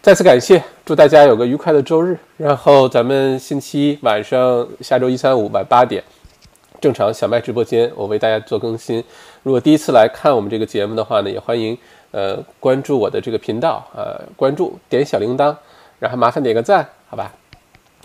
[0.01, 2.19] 再次感谢，祝大家有个愉快的周日。
[2.37, 6.03] 然后咱们星期一晚上，下周一、三、五晚八点，
[6.81, 9.03] 正常小麦直播间，我为大家做更新。
[9.43, 11.77] 如果第一次来看我们这个节目的话呢，也欢迎
[12.11, 15.55] 呃关注我的这个频道，呃关注点小铃铛，
[15.99, 17.33] 然后麻烦点个赞，好吧？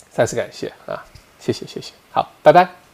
[0.10, 1.04] 再次感谢啊，
[1.40, 2.85] 谢谢谢谢，好，拜拜。